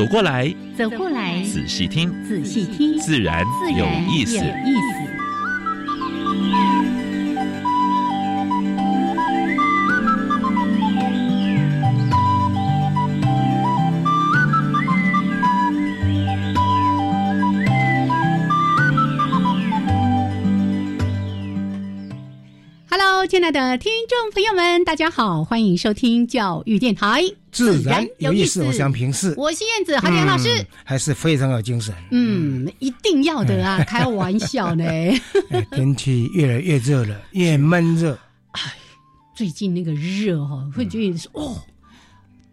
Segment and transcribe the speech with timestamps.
[0.00, 3.44] 走过来，走过来，仔细听，仔细听，自然
[3.76, 4.32] 有意思。
[4.32, 4.42] 亲
[23.50, 28.62] 爱的听众朋友们，大家好，欢迎收听教育电台，自然有意思。
[28.62, 31.92] 我想平视，我是燕子，好，田老师还是非常有精神。
[32.12, 34.84] 嗯，一定要的啊，开玩笑呢。
[35.74, 38.16] 天气越来越热了，越闷热。
[38.52, 38.60] 哎，
[39.34, 41.58] 最近那个热哈，会觉得说哦，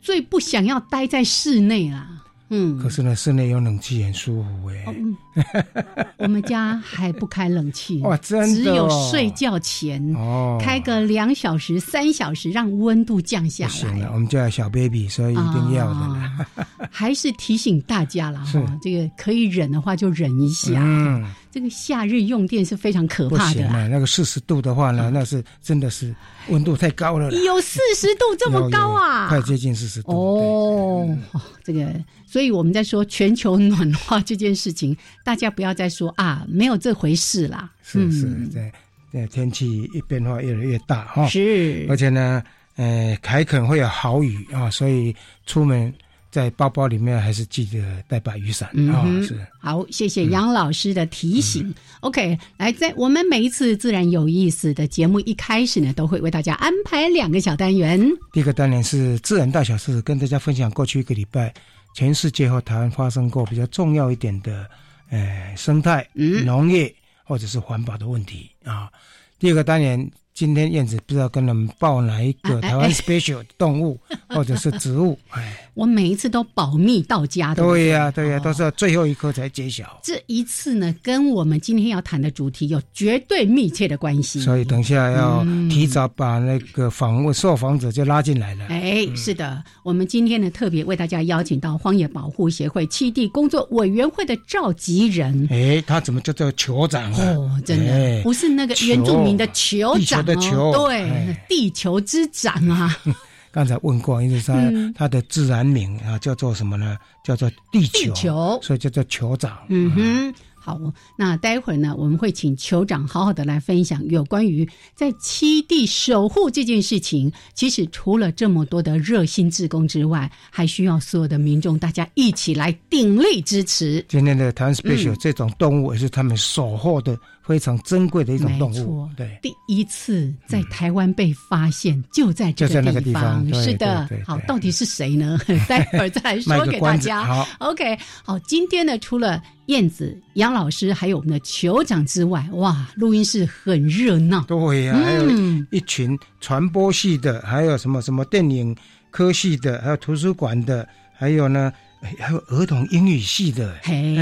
[0.02, 2.10] 最不想要待在室内啦。
[2.50, 4.86] 嗯，可是呢，室内有冷气很舒服哎。
[4.88, 5.18] 嗯，
[6.18, 13.72] 我们家还不开冷气哇，真的，只有睡觉前哦，开个两小时、三小时，让温度降下来。
[13.72, 16.48] 行了，我们家小 baby，所以一定要的。
[16.90, 20.80] 还是提醒大家了哈，这个可以忍的话就忍一下。
[20.82, 21.26] 嗯，
[21.58, 23.68] 这个夏日用电是非常可怕的。
[23.88, 26.14] 那个四十度的话呢，那是真的是
[26.50, 27.32] 温度太高了。
[27.32, 29.28] 有四十度这么高啊？
[29.28, 31.18] 快接近四十度哦。
[31.64, 31.92] 这个。
[32.28, 37.72] 所以我们在说全球暖化这件事情，大家不要再说啊，没有这回事啦。
[37.82, 38.72] 是是，在
[39.12, 41.28] 在天气一变化越来越大哈。
[41.28, 42.44] 是，而且呢，
[42.76, 45.16] 呃，还可能会有豪雨啊，所以
[45.48, 45.92] 出门
[46.38, 49.02] 在包包里面还是记得带把雨伞啊。
[49.24, 51.74] 是，好，谢谢杨老师的提醒。
[52.02, 58.00] OK，来，在我们每一次自然有意思的节目一开始呢，都会为大家安排两个小单元。
[58.34, 61.52] 第一个单元是自然大小事，跟大家分享过去一个礼拜。
[61.96, 64.70] 全世界和台湾发生过比较重要一点的，
[65.10, 66.94] 呃，生态、农业
[67.24, 68.92] 或者是环保的问题啊。
[69.40, 70.08] 第二个单元。
[70.38, 74.00] 今天燕子不知道跟他们报哪一个台湾 special 动物
[74.30, 77.64] 或者是植物， 哎，我每一次都保密到家的。
[77.64, 80.00] 对呀，对呀，都是最后一刻才揭晓。
[80.04, 84.40] 这一次呢，跟我们今天要谈的主题有绝对密切的关系。
[84.40, 88.66] 所以等一下要提早把那个访问受访者就拉进来了。
[88.66, 95.48] 哎，是的，我们今天呢特别为大家邀请到荒野保护协会七地工作委员会的召集人。
[95.50, 97.24] 哎，他怎么叫做酋长啊？
[97.36, 100.27] 哦，真的不是那个原住民的酋长。
[100.28, 102.96] 的球对，地球之长啊！
[103.52, 104.54] 刚才问过，因为他
[104.94, 106.98] 他的自然名啊叫做什么呢？
[107.24, 109.58] 叫做地球，所以叫做酋长。
[109.70, 110.34] 嗯哼。
[110.60, 110.78] 好，
[111.18, 117.32] 那待会儿呢，我们会请酋长好好的来分享有关于在七地守护这件事情。
[117.54, 124.04] 其实除了这么多的热心志工之外，还需要所有的民众大家一起来鼎力支持。
[124.10, 129.08] 今天的台湾 special 这种动物也是他们守护的非常珍贵的一种动物。
[129.16, 133.48] 对，第一次在台湾被发现，就在这个地方。
[133.54, 135.40] 是的，好，到底是谁呢？
[135.66, 137.24] 待会儿再来说给大家。
[137.24, 144.44] 好，OK，好，今天呢，除了燕子、杨老师，还有我们的酋长之外，哇，录音室很热闹。
[144.44, 145.30] 对呀，还有
[145.72, 148.76] 一群传播系的，还有什么什么电影
[149.10, 151.72] 科系的，还有图书馆的，还有呢，
[152.18, 153.78] 还有儿童英语系的。
[153.84, 154.16] 嘿，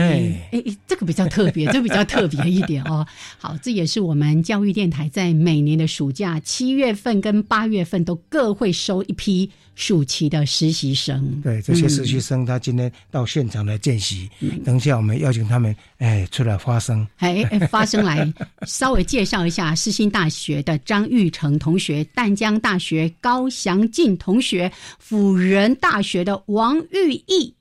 [0.52, 3.06] 哎，这个比较特别， 这比较特别一点哦。
[3.38, 9.50] 好，这也是我们教育电台在每年的暑假七月份跟八月份都各会收一批。
[9.78, 14.30] 暑期的实习生，对这些实习生，他今天到现场来见习。
[14.64, 17.06] 等一下，我们邀请他们，哎，出来发声。
[17.18, 18.26] 哎， 发声来，
[18.66, 27.54] 稍微介绍一下：世新大学的张玉成同学，淡江大学高祥进同学，辅仁大学的王玉义，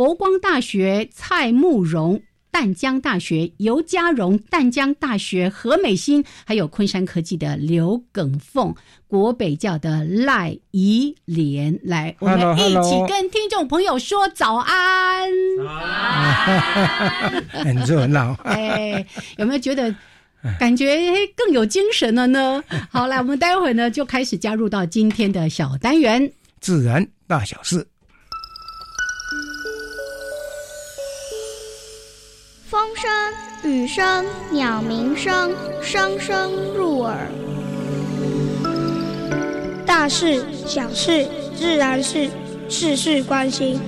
[0.00, 2.22] 佛光大学蔡慕容。
[2.50, 8.74] 淡江大学尤家荣、淡江大学何美欣，还有昆山科技的刘耿凤、
[9.06, 15.30] 国北教的赖怡莲，来，我们一起跟听众朋友说早安。
[17.52, 19.04] 很热闹，哎，
[19.36, 19.94] 有没有觉得
[20.58, 20.98] 感觉
[21.36, 22.64] 更有精神了呢？
[22.90, 27.86] 好，来，我们待会儿呢就开始加入到今天的小单元——自然大小事。
[33.00, 33.08] 声、
[33.72, 37.16] 雨声、鸟鸣声，声声入耳。
[39.86, 41.26] 大事、小事、
[41.56, 42.28] 自然事，
[42.68, 43.80] 事事关心。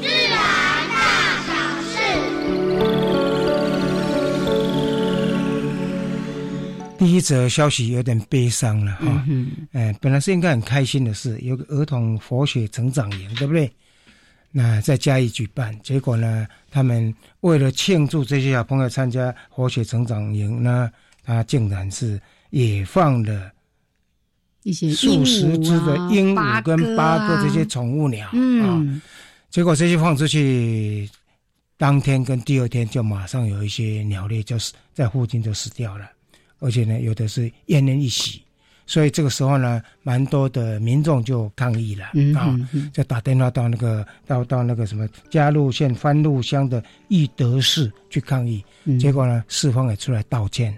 [0.00, 0.38] 自然
[0.88, 1.50] 大小
[1.82, 1.98] 事。
[6.96, 13.68] 第一则消息有点悲伤了哈，嗯哎、本来是应该很开心的事，有个儿童活血成长营，对不对？
[14.50, 20.90] 那在嘉义举办，结果呢，他们为了庆祝这些小朋友参加活血成长营呢，
[21.22, 23.52] 他竟然是也放了
[24.62, 29.00] 一些数十只的鹦鹉跟八个这些啊宠物鸟，啊，嗯，
[29.50, 31.08] 结果这些放出去，
[31.76, 36.10] 当天跟第二天就马上有一些鸟类就死在附近就死掉了，
[36.58, 38.42] 而且呢，有的是奄奄一息，
[38.88, 42.58] 所以这个时候呢，蛮多的民众就抗议了、嗯啊，
[42.90, 50.74] 就打电话到那个到到那个什么嘉鹿县番路乡的义德市去抗议，嗯结果呢，四方也出来道歉。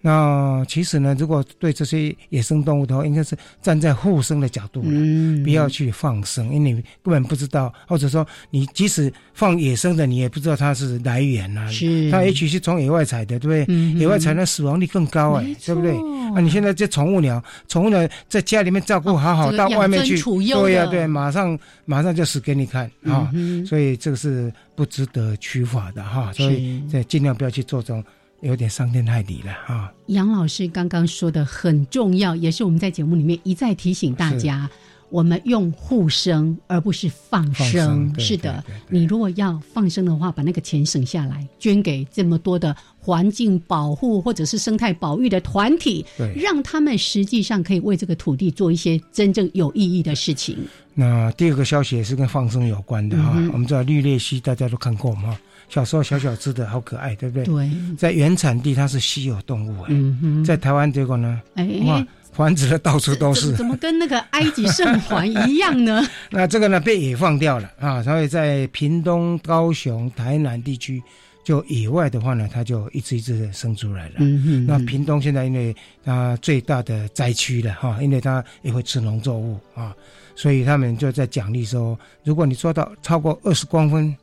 [0.00, 4.88] 那其实呢，如果对这些野生动物的话，应该是站在护生的角度了。
[4.90, 11.68] 嗯不要去放生，因为你根本不知道，或者说你即使放野生的，你也不知道它是来源啊。
[11.70, 13.64] 是它也许是从野外采的，对不对？
[13.68, 15.92] 嗯野外采的死亡率更高哎、没对不对？
[16.34, 23.30] 啊，你现在这宠物鸟，宠物鸟在家里面照顾好好，哦这个到外面去，对呀、的对，马上马上就死给你看啊、
[23.66, 28.04] 所以这个是不值得取法的哈，所以是这尽量不要去做这种
[28.40, 29.92] 有点伤天害理了哈。
[30.06, 34.68] 杨老师刚刚说的很重要，也是我们在节目里面一再提醒大家，
[35.10, 38.14] 我们用护生而不是放放生。
[38.18, 50.56] 是的你如果要放生的话，把那个钱省下来，捐给这么多的环境保护或者是生态保育的团体，对让他们实际上可以为这个土地做一些真正有意义的事情。
[50.94, 53.32] 那第二个消息也是跟放生有关的哈。
[53.34, 55.36] 嗯我们知道绿鬣蜥大家都看过嘛，
[55.68, 57.44] 小时候小小只的好可爱，对不对？
[57.44, 61.40] 对，在原产地它是稀有动物哎、嗯哼，在台湾结果呢，
[61.86, 63.56] 哇哎，，繁殖的到处都是怎。
[63.60, 66.06] 怎么跟那个埃及圣环一样呢？
[66.30, 71.02] 那这个呢被野放掉了啊，所以在屏东、高雄、台南地区，
[71.44, 74.14] 就野外的话呢，它就一只一只的生出来了。
[74.18, 75.74] 嗯哼，那屏东现在因为
[76.04, 79.94] 它最大的灾区了哈，因为它也会吃农作物啊，
[80.34, 84.14] 所以他们就在奖励说，如果你做到超过二十公分、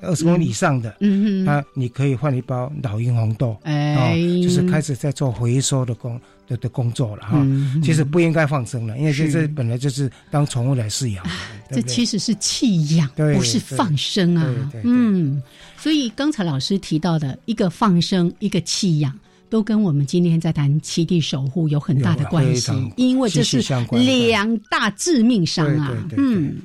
[0.00, 6.20] 二十公分以上的，嗯哼，那你可以换一包老鹰红豆，哎哦，就是开始在做回收的工
[6.52, 7.38] 的的工作了哈。
[7.42, 11.24] 嗯其实不应该放生了，因为这是这本来就是当宠物来饲养
[11.70, 14.70] 这其实是弃养，不是放生啊。
[14.84, 15.42] 嗯，
[15.78, 19.18] 所以刚才老师提到的一个放生，一个弃养。
[19.48, 23.60] 都跟我们今天在谈七地守护有很大的关系因为这是
[23.98, 25.88] 两大致命伤啊。
[25.88, 26.62] 对对对对嗯，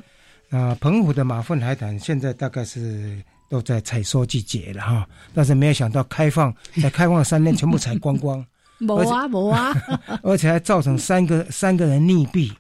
[0.51, 8.41] 啊，澎湖的马粪海胆现在大概是都在采收季节了哈，但是没有想到开放，在开放三天，全部采光光，
[8.79, 9.73] 没啊没啊，
[10.23, 12.51] 而且还造成三个三个人溺毙。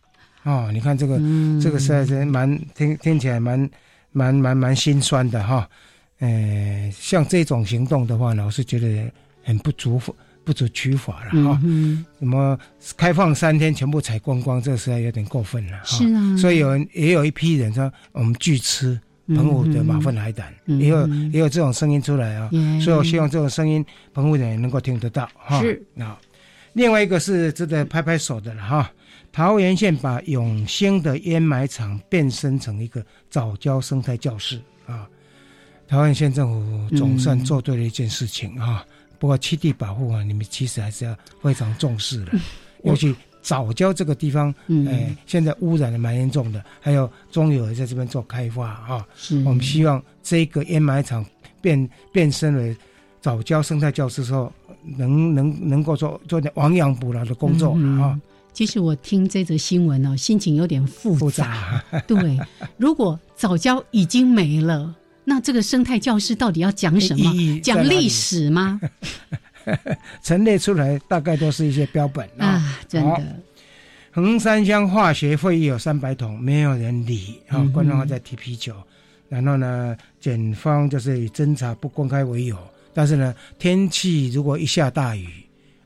[0.43, 3.69] 哦，你看这个、嗯这个实在是蛮听听起来蛮
[4.11, 5.67] 蛮蛮蛮心酸的哈。
[6.19, 9.11] 呃，像这种行动的话呢，我是觉得
[9.43, 10.01] 很不足
[10.43, 11.59] 不足取法了哈。
[11.63, 12.57] 嗯什么
[12.95, 15.83] 开放三天全部采光光，这个实在有点过分了哈。
[15.83, 22.49] 是啊所以有人也有一批人说我们拒吃澎湖的马粪海胆，嗯也有嗯也有这种声音出来啊。
[22.51, 25.59] 耶所以我希望这种声音澎湖人也能够听得到哈。
[25.61, 26.17] 是啊。
[26.73, 28.91] 另外一个是值得拍拍手的了哈。
[29.31, 35.07] 桃园县把永兴的烟霾场变身成一个早教生态教室啊。
[35.87, 36.47] 桃园县政
[36.89, 38.85] 府总算做对了一件事情啊。
[39.19, 42.33] 不过七地保护啊，你们其实还是要非常重视的，
[42.83, 49.05] 尤其早教这个地方，嗯哎，现在污染的蛮严重的，还有中油也在这边做开发啊。
[49.15, 51.25] 是我们希望这个烟霾场
[51.61, 52.75] 变变身为
[53.21, 54.51] 早教生态教室之后，
[54.97, 58.19] 能能能够做做点亡羊补牢的工作嗯啊。
[58.53, 61.19] 其实我听这则新闻呢、心情有点复杂。
[61.19, 62.39] 复杂对，
[62.75, 68.81] 如果早教已经没了，那这个生态教室到底要讲什么讲历史吗？
[70.23, 72.47] 陈列出来大概都是一些标本啊。
[72.47, 73.23] 啊，真的，
[74.11, 77.63] 横山乡化学会议有三百桶，没有人理啊。
[77.73, 78.73] 观众还在踢皮球，
[79.29, 82.57] 然后呢，检方就是以侦查不公开为由，
[82.93, 85.27] 但是呢，天气如果一下大雨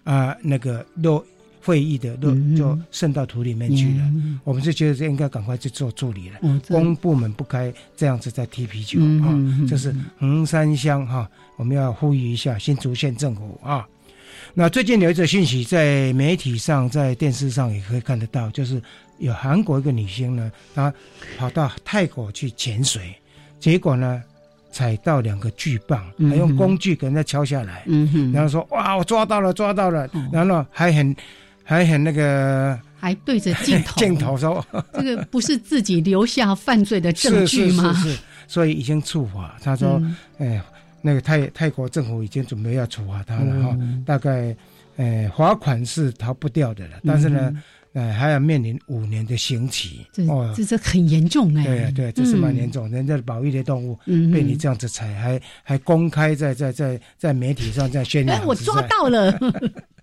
[0.03, 1.23] 啊，那个漏
[1.63, 4.03] 会议的漏嗯哼就渗到土里面去了。
[4.15, 6.39] 嗯我们是觉得这应该赶快去做处理了。
[6.67, 9.67] 公部门不该这样子在踢皮球嗯啊！
[9.69, 11.29] 这是横山乡哈，
[11.61, 13.87] 我们要呼吁一下新竹县政府啊。
[14.55, 18.81] 那最近有一则讯息，在媒体上、在电视上也可以看得到，就是
[19.19, 20.91] 有韩国一个女星呢，她
[21.37, 23.13] 跑到泰国去潜水，
[23.59, 24.23] 结果呢
[24.71, 31.15] 踩到两个巨蚌，嗯还用工具给人家敲下来，嗯哼，然后说哇，我抓到了，抓到了哦，然后呢还很
[31.63, 37.93] 还很那个还对着镜头， 镜头说这个不是自己留下犯罪的证据吗？
[37.93, 39.55] 是是是是，所以已经处罚。
[39.61, 40.61] 他说，嗯哎，
[41.01, 44.55] 那个泰泰国政府已经准备要处罚他了哈，嗯大概，
[44.97, 47.51] 呃，罚款是逃不掉的了，但是呢，
[47.93, 50.05] 呃，还要面临五年的刑期。
[50.13, 50.23] 这，
[50.55, 52.83] 这这很严重哎、对对，这是蛮严重。
[52.83, 58.45] 重，人家的保育类动物嗯被你这样子踩，还还公开在在在在媒体上这样宣哎、扬。
[58.45, 59.37] 我抓到了，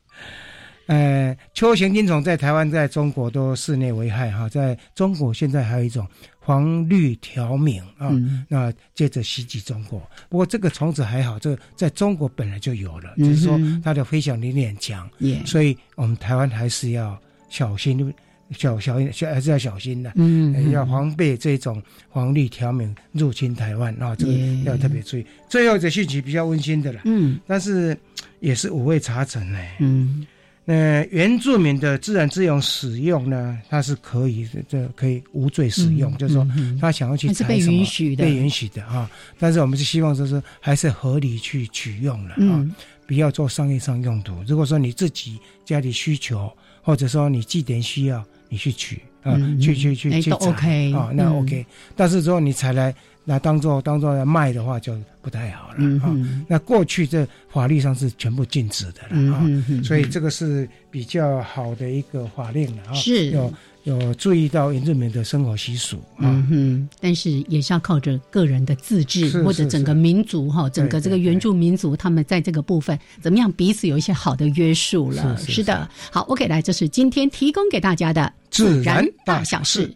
[0.87, 6.07] 呃，秋行金虫在台湾、在中国都室内危害哈，在中国现在还有一种
[6.49, 10.01] 黄绿条明啊，嗯那接着袭击中国。
[10.31, 18.15] 不过这个虫子还好，这个在中国本来就有了，嗯哼只是说它的飞翔能力很强，耶，所以我们台湾还是要小心，
[18.53, 20.11] 小小小还是要小心的。
[20.15, 24.33] 嗯呃要防备这种黄绿条明入侵台湾啊，这个
[24.65, 25.27] 要特别注意。
[25.51, 27.95] 最后一则讯息比较温馨的了，嗯但是
[28.41, 29.59] 也是五味杂陈呢。
[29.81, 30.27] 嗯
[30.71, 36.47] 那原住民的自然资源使用呢，它是可以这可以无罪使用，就是说
[36.79, 39.11] 他想要去采什么允许的被允许的啊。
[39.39, 42.75] 但是我们是希望就是还是合理去取用了啊，嗯
[43.07, 44.35] 不要做商业上用途。
[44.47, 51.65] 如果说你自己家里需求，或者说你祭典需要，你去取啊，嗯去去去去采 OK，啊，那嗯 OK。
[51.97, 52.95] 但是说你采来
[53.29, 55.77] 那当做当做要卖的话，就不太好了啊。
[55.77, 56.47] 嗯哼。
[56.49, 59.41] 那过去这法律上是全部禁止的了嗯啊。
[59.41, 59.85] 哼哼。
[59.85, 63.27] 所以这个是比较好的一个法令了啊，是。
[63.33, 63.53] 有
[63.85, 75.37] 有注意到原住民的生活习俗啊嗯，哼，但是也是要靠着个人的自治，是是或者整个民族哈，整个这个原住民族，他们在这个部分怎么样彼此有一些好的约束了。
[75.37, 75.53] 是。
[75.53, 79.95] 是的，好，OK，来，这是今天提供给大家的自然大小事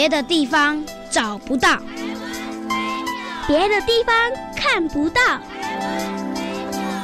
[0.00, 1.78] 别的地方找不到，
[3.46, 4.14] 别的地方
[4.56, 5.20] 看不到，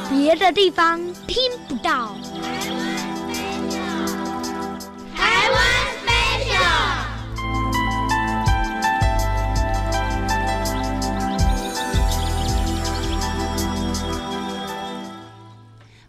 [0.08, 1.36] 别的地方听
[1.68, 2.16] 不到。
[5.14, 5.62] 台湾
[6.06, 6.56] special。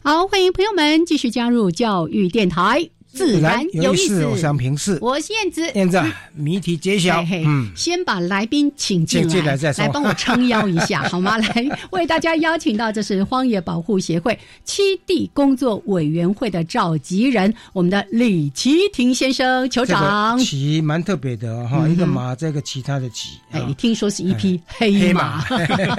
[0.02, 4.26] 好，欢迎朋友们继续加入教育电台，自然有意思。
[4.26, 4.98] 我想平视。
[5.02, 11.38] 我是燕子，燕子啊谜题揭晓嘿，嘿嗯，先把来宾请进请进来再说帮我撑腰一下 好吗？
[11.38, 20.82] 来为大家邀请到，这是荒野保护协会七地工作委员会的召集人，我们的李奇廷先生，酋这长个。
[20.84, 25.42] 蛮特别的哦哈，嗯一个马，这个其他的奇，哎啊，听说是一匹黑黑马，马，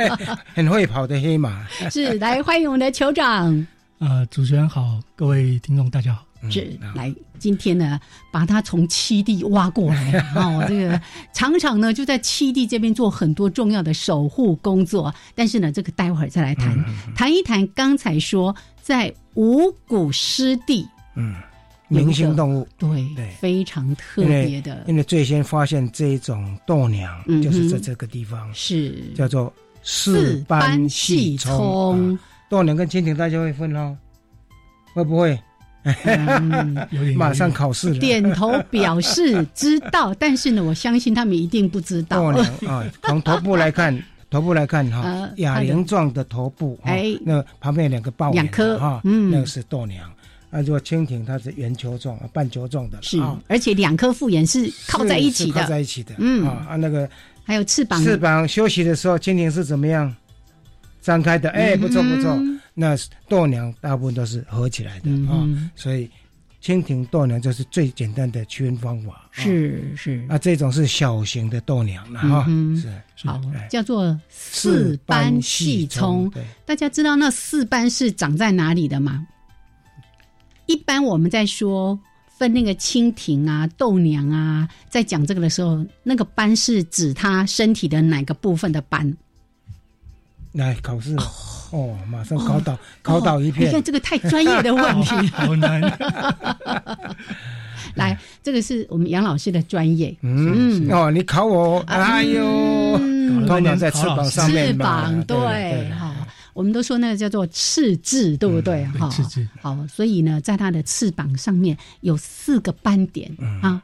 [0.54, 3.66] 很会跑的黑马， 是来欢迎我们的酋长。
[3.98, 6.27] 呃，主持人好，各位听众大家好。
[6.50, 7.98] 是嗯来，今天呢，
[8.30, 11.00] 把他从七地挖过来 哦，这个
[11.32, 21.34] 常常呢就在七地这边做很多重要的守护工作，但是呢，这个待会儿再来谈，嗯谈一谈刚才说在五谷湿地，嗯，
[21.88, 22.66] 明星动物。
[22.78, 23.28] 对，对。
[23.40, 28.94] 非常特别的，因为最先发现这一种豆娘嗯，就是在这个地方，是。
[29.14, 29.52] 叫做
[29.82, 32.14] 四斑细葱。
[32.14, 33.94] 啊豆娘跟蜻蜓大家会分哦，
[34.94, 35.38] 会不会？
[36.04, 37.98] 嗯有点马上考试了。
[37.98, 42.42] 点头表示知道，但是呢，我相信他们一定不知道豆。
[42.42, 50.04] 娘啊， 从头部来看， 头部来看哈呃，哑铃状的头部，哎那旁边有两个豹眼两颗哈，嗯那个是豆娘。
[50.50, 57.06] 啊，如果蜻蜓它是圆球状、半球状的，是啊，而且两颗复眼是靠在一起的是靠在，一起的，嗯啊啊，那个
[57.44, 60.14] 还有翅膀，翅膀休息的时候，蜻蜓是怎么样
[61.02, 61.50] 张开的？
[61.50, 62.34] 哎，不错不错。
[62.78, 62.96] 嗯那
[63.28, 65.44] 豆娘大部分都是合起来的啊
[65.74, 66.08] 所以
[66.62, 69.14] 蜻蜓豆娘就是最简单的区分方法。
[69.14, 72.92] 啊是是，啊，这种是小型的豆娘了哈是
[73.28, 76.30] 好哎，叫做四斑细葱。
[76.30, 79.26] 对，大家知道那四斑是长在哪里的吗？
[80.66, 81.98] 一般我们在说
[82.38, 89.16] 分那个蜻蜓啊、豆娘啊，在讲这个的时候，那个斑是指它身体的哪个部分的斑？
[90.52, 91.22] 来考试了
[91.70, 93.84] 哦，马上搞倒搞倒一片你看片。
[93.84, 95.14] 这个太专业的问题。
[95.34, 95.80] 好难。
[97.94, 100.16] 来，这个是我们杨老师的专业。
[100.22, 102.44] 嗯，哦，你考我，哎呦，
[103.00, 106.14] 嗯豆娘在翅膀上面翅膀对哈，
[106.52, 108.84] 我们都说那个叫做翅翅，对不对？
[108.98, 109.10] 哈，
[109.60, 113.30] 好，所以呢，在它的翅膀上面有四个斑点
[113.62, 113.82] 啊。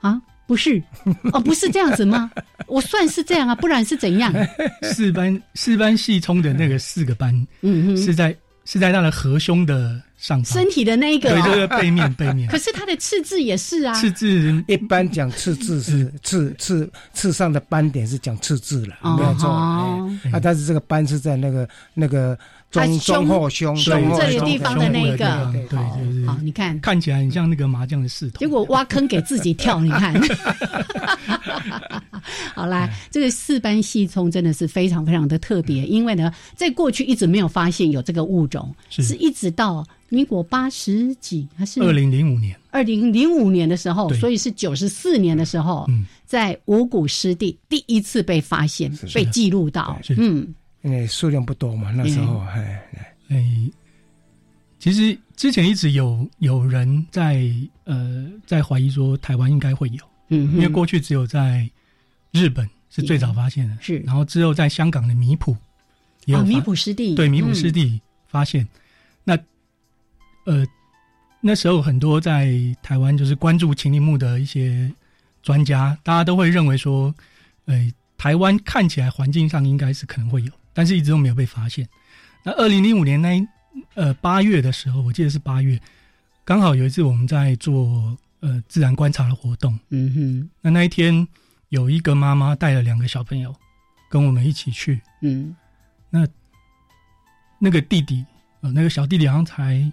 [0.00, 0.82] 啊，不是，
[1.32, 2.30] 哦，不是这样子吗？
[2.66, 4.32] 我算是这样啊，不然是怎样？
[4.82, 12.48] 四班四班细葱的那个四个班，嗯哼，是在是在他的合胸的上方，身体的那一个、对，哦，这个背面背面。
[12.48, 19.48] 可是他的赤字也是啊，赤字一般讲赤字是赤赤赤上的斑点是讲赤字了，哦没有错。
[19.50, 22.36] 啊，但是这个斑是在那个那个
[22.70, 30.14] 中啊胸中后胸胸中后胸这个地方的那一个对好对对好，你看，看起来很像那个麻将的四头，结果挖坑给自己跳，你看。
[32.54, 39.02] 好啦，这个四斑细葱真的是非常非常的特别，因为呢，在过去一直没有发现有这个物种，是。
[39.02, 46.04] 是一直到民国八十几还是二零零五年，二零零五年的时候，所以是九十四年的时候，嗯。
[46.26, 49.96] 在五谷湿地第一次被发现、被记录到。
[50.16, 50.52] 嗯，
[50.86, 52.80] 因为数量不多嘛，那时候哎，
[53.28, 53.44] 哎，
[54.78, 57.44] 其实之前一直有有人在
[57.84, 61.68] 呃在怀疑说台湾应该会有，嗯因为过去只有在
[62.30, 65.56] 日本是最早发现的，是然后之后在香港的米埔
[66.26, 67.16] 也有米埔湿地。
[67.16, 68.66] 对米埔湿地发现，
[69.24, 69.36] 那
[70.44, 70.64] 呃
[71.40, 74.88] 那时候很多在台湾就是关注秦陵木的一些
[75.42, 77.12] 专家，大家都会认为说，
[77.64, 81.88] 呃台湾看起来环境上应该是可能会有，但是一直都没有被发现。
[82.42, 83.48] 那二零零五年那一
[83.94, 85.80] 呃八月的时候，我记得是八月，
[86.44, 91.26] 刚好有一次我们在做呃自然观察的活动，嗯哼，那那一天
[91.70, 93.56] 有一个妈妈带了两个小朋友
[94.10, 95.56] 跟我们一起去，嗯，
[96.10, 96.28] 那
[97.58, 98.22] 那个弟弟，
[98.60, 99.90] 呃，那个小弟弟好像才，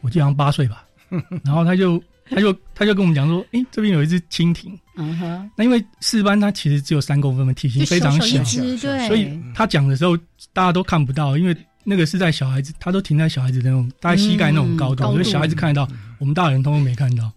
[0.00, 0.86] 我记得好像八岁吧，
[1.44, 10.16] 然后他就他就他就跟我们讲说，诶，这边有一只蜻蜓，嗯哼，那因为四班它其实只有三公分的体型非常小所以他讲的时候
[10.52, 17.30] 大家都看不到，因为那个是在小孩子，他都停在小孩子的那种大概膝盖那种高度，嗯高度所以小孩子看得到，我们大人通通没看到。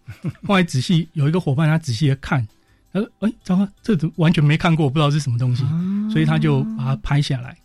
[0.48, 2.48] 后来仔细有一个伙伴，他仔细的看，
[2.94, 5.64] 他说：“哎，糟糕，这怎么完全没看过，不知道是什么东西。”
[6.12, 7.58] 所以他就把它拍下来。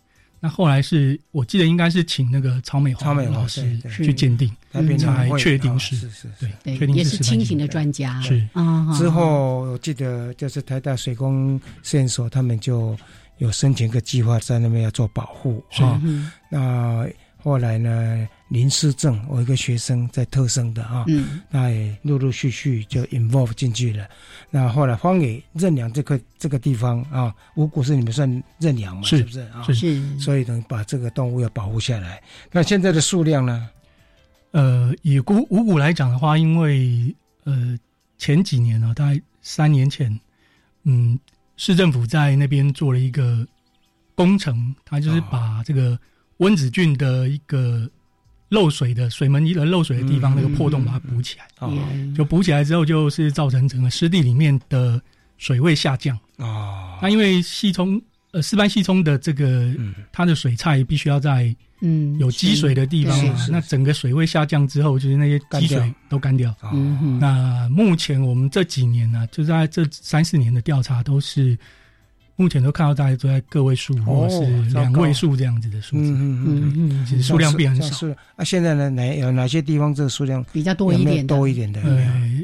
[0.43, 12.97] 那后来是我记得应该是请那个曹美华曹美华老师去鉴定，那边才确定是啊是是对。，对确，定也是清醒的专家，是啊，之后我记得就是台大水工实验所，他们就
[13.37, 16.01] 有申请个计划在那边要做保护是啊。
[16.03, 17.07] 嗯那
[17.43, 24.07] 后来呢，林思正，我一个学生在特生的啊，嗯那也陆陆续续就 involve 进去了。
[24.49, 29.03] 那后来荒野认养这个这个地方啊，五谷是你们算认养嘛？
[29.03, 29.63] 是是不是啊？
[29.63, 32.21] 是是，所以等把这个动物要保护下来。
[32.51, 33.69] 那现在的数量呢？
[34.51, 37.79] 呃，以五五谷来讲的话，因为呃
[38.17, 40.19] 前几年呢、大概三年前，
[40.83, 41.17] 嗯，
[41.55, 43.47] 市政府在那边做了一个
[44.13, 45.97] 工程，它就是哦把这个
[46.41, 47.89] 温子俊的一个
[48.49, 51.47] 漏水的水门一的漏水的地方、嗯那个破洞把它补起来，
[52.15, 55.01] 就补起来之后，就是造成整个湿地里面的
[55.37, 56.17] 水位下降。
[56.37, 58.01] 哦，那因为细冲
[58.31, 59.45] 呃四班细冲的这个、
[59.77, 59.93] 嗯。
[60.11, 65.95] 它的水菜必须要在嗯有积水的地方嘛那整个水位下降之后，就是那些积水干掉。
[66.09, 66.55] 都干掉。
[67.19, 71.57] 那目前我们这几年呢、就在这三四年的调查，都是
[72.41, 77.95] 目前都看到大家都在个位数或者是两位数这样子的数字，嗯嗯嗯，其实数量变很少。
[77.95, 81.79] 是啊，现在呢，哪有哪些地方这个数量比较多一点的，多一点的？
[81.83, 82.41] 呃，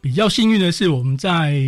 [0.00, 1.60] 比较幸运的是，我们在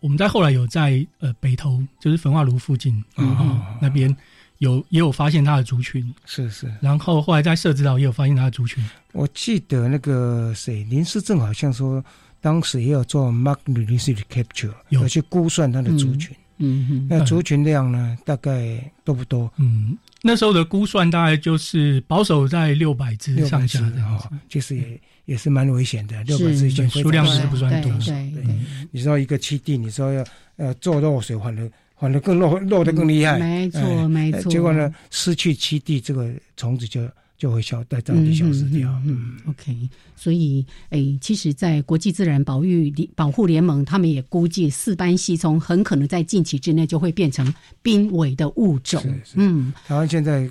[0.00, 4.14] 我们在后来有在呃北投，就是焚化炉附近嗯哦那边
[4.58, 8.82] 有也有发现它的族群，是是，然后后来在设置岛也有发现它的族群。
[9.12, 12.02] 我记得那个谁林思正好像说，
[12.40, 16.34] 当时也有做 mark release capture，有有去估算它的族群。
[16.58, 19.50] 嗯哼，那族群量呢，大概多不多？
[19.56, 28.44] 嗯，那时候的估算大概就是保守在六百只六百上下这样子。，其实也也是蛮危险的，六百只数量是不算多对
[28.90, 30.24] 你说一个七地，你说要
[30.56, 33.38] 呃做漏水，反而反而更漏漏的更厉害。
[33.38, 34.50] 没错没错。
[34.50, 38.90] 结果呢，失去七地，这个虫子就就会消在当地消失掉。
[39.04, 49.00] 嗯嗯嗯 OK，所以诶，其实，在国际自然保育联保护联盟，他们也估计四斑细葱很可能在近期之内就会变成濒危的物种。
[49.02, 50.50] 是是嗯，台湾现在，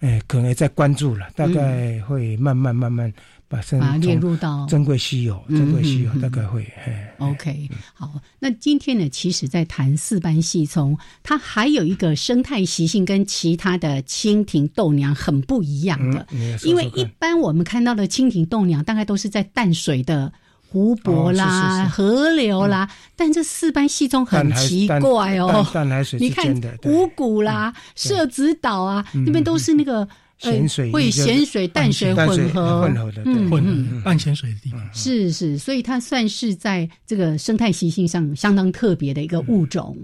[0.00, 3.12] 哎，可能也在关注了，大概会慢慢慢慢
[3.50, 16.24] 把它列入到珍贵稀有，嗯珍贵稀有大概会，哎，OK，好，那今天呢，其实在谈四斑细葱，它还有一个生态习性跟其他的蜻蜓豆娘很不一样的，
[16.62, 20.32] 因为一般我们看到的蜻蜓豆娘大概都是在淡水的。
[20.72, 21.96] 湖泊啦、哦是是是。
[21.96, 25.66] 河流啦，但这四斑细葱很奇怪哦。
[25.72, 30.06] 淡，淡海水你看五谷啦、社子岛啊，那边都是那个
[30.40, 32.82] 咸水会咸水淡水混合。
[32.82, 34.80] 混合的，混合半咸水的地方。
[34.92, 39.96] 是是，所以它算是在这个生态习性上相当特别的一个物种。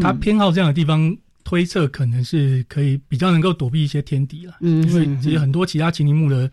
[0.00, 1.16] 它偏好这样的地方。
[1.44, 6.50] 推测可能是可以比较能够躲避一些天敌了，嗯，因为其实很多其他麒麟木的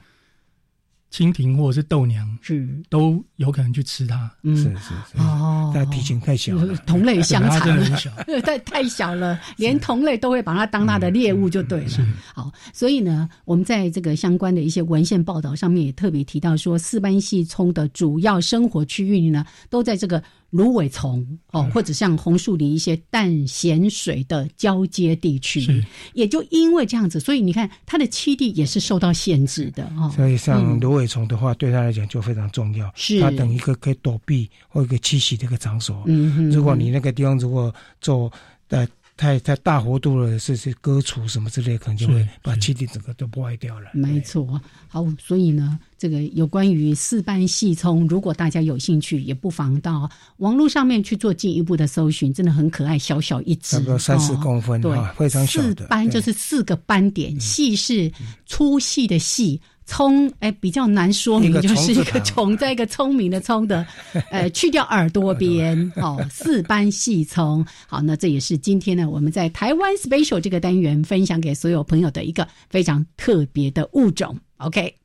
[1.16, 2.68] 蜻蜓或者是豆娘是。
[2.90, 5.18] 都有可能去吃它，是是是。
[5.18, 8.00] 哦，但体型太小，同类相残了，
[8.44, 12.08] 太太小了，连同类都会把它当它的猎物就对了。
[12.34, 20.22] 好，所以呢，我们在这个相关的一些文献报道上面也特别提到说，四斑细葱的主要生活区域呢，都在这个。
[20.56, 30.10] 芦苇丛哦，或者像红树林一些淡咸水的交接地区，也就因为这样子，所以你看它的栖地也是受到限制的哦。
[30.16, 36.04] 所以像芦苇丛的话，对它来讲就非常重要，是它等一个可以躲避或一个栖息的一个场所。
[36.06, 38.32] 嗯如果你那个地方如果做
[38.70, 38.88] 呃。
[39.18, 43.90] 太太大幅度了，是是割除什么之类，可能就会把气体整个都破坏掉了。
[43.94, 55.62] 没错，好，所以呢，这个有关于四斑细葱，如果大家有兴趣，也不妨到网络上面去做进一步的搜寻，真的很可爱，小小一只，差不多三四公分，对，非常小。
[55.62, 58.12] 四斑就是四个斑点，细是
[58.46, 59.62] 粗细的细。
[59.86, 63.86] 聪哎，比较难说明，就是一个虫在一个聪明的聪的，
[64.32, 67.66] 呃， 去掉耳朵边哦，四斑细葱。
[67.88, 74.38] 好，那这也是今天呢，我们在台湾 special 这个单元分享给所有朋友的一个非常特别的物种。
[74.58, 74.96] OK。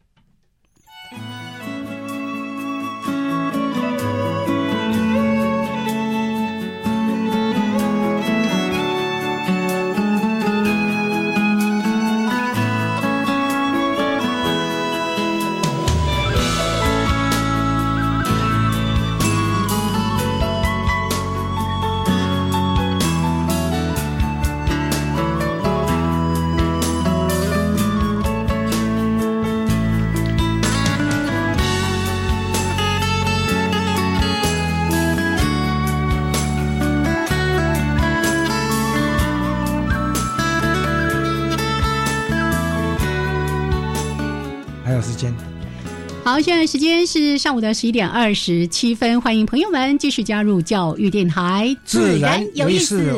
[46.43, 53.13] 现在时间是上午的十一点二十七分，欢迎朋友们继续加入教育电台，自然有意思。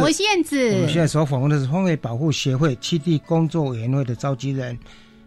[0.00, 0.72] 我是燕子。
[0.74, 4.76] 我们现在所访问的是荒野保护协会基地工作委员会的召集人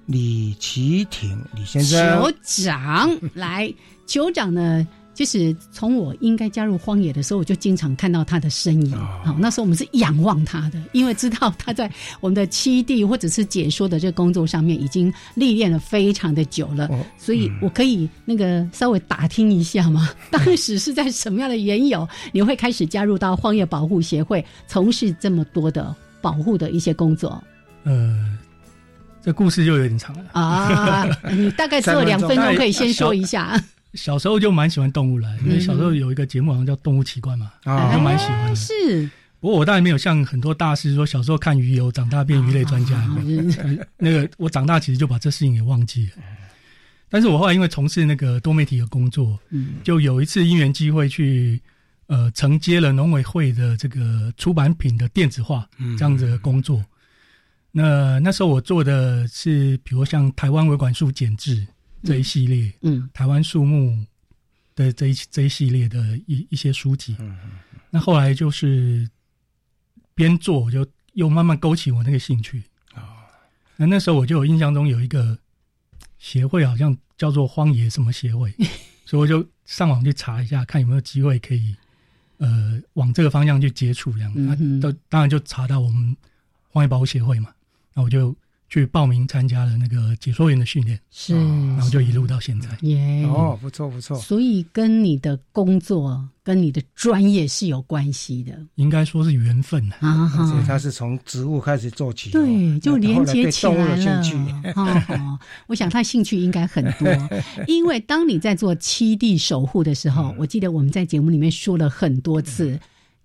[0.07, 2.21] 李奇挺李先生。
[2.21, 3.73] 酋长 来，
[4.05, 4.85] 酋长呢？
[5.13, 8.91] 就是从我应该加入荒野的时候，我就经常看到他的身影。
[9.23, 20.09] 好，那时候我们是仰望他的，因为知道他在我们的七地或者是解说的这个工作上面已经历练了非常的久了，所以我可以那个稍微打听一下吗？
[20.31, 27.43] 当时是在什么样的缘由，你会开始加入到荒野保护协会，从事这么多的保护的一些工作？
[27.83, 28.37] 呃，
[29.21, 31.05] 这故事就有点长了啊！
[31.31, 33.61] 你大概只有两分钟， 可以先说一下。
[33.93, 37.51] 小时候就蛮喜欢动物了，因为小时候有一个节目好像叫《动物奇观》嘛，
[37.93, 38.55] 就蛮喜欢的。
[38.55, 39.09] 是，
[39.41, 43.05] 不过我当然没有像很多大师说，小时候看鱼游，长大变鱼类专家。
[43.97, 46.11] 那个我长大其实就把这事情给忘记了。
[47.09, 49.37] 但是我后来因为从事那个多媒体的工作，
[49.83, 51.61] 就有一次因缘机会去
[52.07, 56.81] 呃承接了农委会的这个出版品的电子化这样子的工作。
[57.73, 61.67] 那那时候我做的是，比如像台湾维管束减制。
[62.03, 64.05] 这一系列，嗯，台湾树木
[64.75, 67.51] 的这一这一系列的一一些书籍，嗯嗯，
[67.89, 69.07] 那后来就是
[70.15, 72.63] 边做，就又慢慢勾起我那个兴趣。
[72.93, 73.27] 啊。
[73.77, 75.37] 那那时候我就有印象中有一个
[76.17, 78.53] 协会，好像叫做荒野什么协会，
[79.05, 81.75] 所以我就上网去查一下，看有没有机会可以
[82.37, 86.15] 呃往这个方向去接触，这样，那都当然就查到我们
[86.69, 87.53] 荒野保护协会嘛，
[87.93, 88.35] 那我就。
[88.71, 92.69] 去报名参加了那个解说员的训练，是，然后就一路到现在。
[92.83, 94.17] 耶，哦，不错不错。
[94.17, 100.31] 所以跟你的工作、跟你的专业是有关系的，应该说是缘分啊。
[100.37, 104.23] 而且他是从植物开始做起，对，就连接起来了。
[104.75, 107.09] 哦，我想他兴趣应该很多，
[107.67, 112.79] 因为当你在做七地守护的时候，我记得我们在节目里面说了很多次。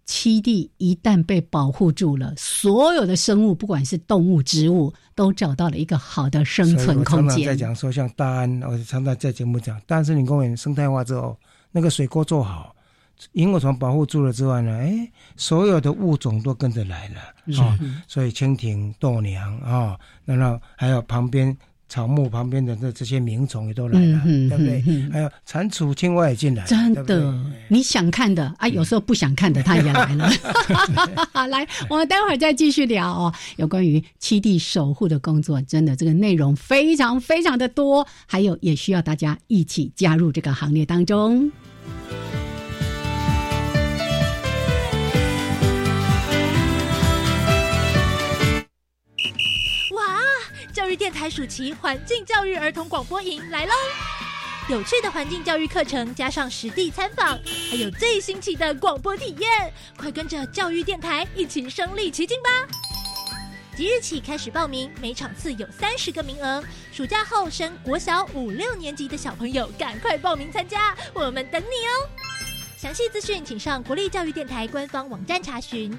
[0.06, 7.44] 栖地一旦被保护住了，所有的生物，不管是动物、植物，都找到了一个好的生存空间。
[7.44, 11.36] 在讲说，像大安，我常常在节目讲，大安森林公园生态化之后，
[11.72, 12.74] 那个水沟做好，
[13.32, 17.76] 萤火虫保护住了之外呢，哎，所有的物种都跟着来了啊。
[18.06, 21.56] 所以蜻蜓、豆娘啊，然后还有旁边
[21.88, 24.82] 草木旁边的这这些鸣虫也都来了，对不对？
[25.12, 27.34] 还有蟾蜍、青蛙也进来，真的。
[27.68, 30.30] 你想看的啊，有时候不想看的，它也来了。
[31.32, 33.32] 好， 来，我们待会儿再继续聊哦。
[33.56, 41.50] 有关于七地守护的工作，真的这个内容非常非常的多，还有也需要大家一起加入这个行列当中。
[50.86, 53.72] 教育电台暑期环境教育儿童广播营来喽！
[54.68, 57.36] 有趣的环境教育课程，加上实地参访，
[57.68, 62.48] 还有最新奇的广播体验，快跟着教育电台一起身临其境吧！
[63.76, 66.62] 即日起开始报名，每场次有三十个名额。
[66.92, 72.06] 暑假后升国小五六年级的小朋友，赶快报名参加，我们等你哦！
[72.78, 75.98] 详细资讯请上国立教育电台官方网站查询。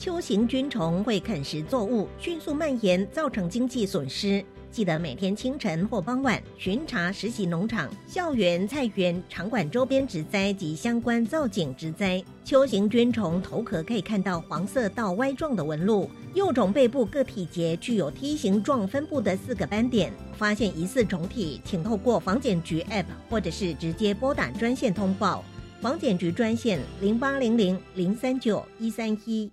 [0.00, 4.42] 秋行菌虫会啃食作物，迅速蔓延，造成经济损失。
[4.70, 12.24] 记得每天清晨或傍晚巡查实习农场、校园、菜园、场馆周边植栽及相关造景植栽。
[12.42, 20.10] 秋行菌虫头壳可以看到黄色到 Y 状的纹路，幼虫背部各体节具有梯形状分布的四个斑点。
[20.32, 25.44] 发现疑似虫体，请透过防检局 App 或者是直接拨打专线通报。
[25.78, 29.52] 防检局专线零八零零零三九一三一。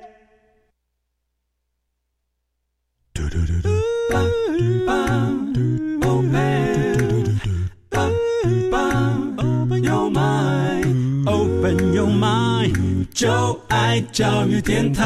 [13.13, 15.03] 就爱教育电台。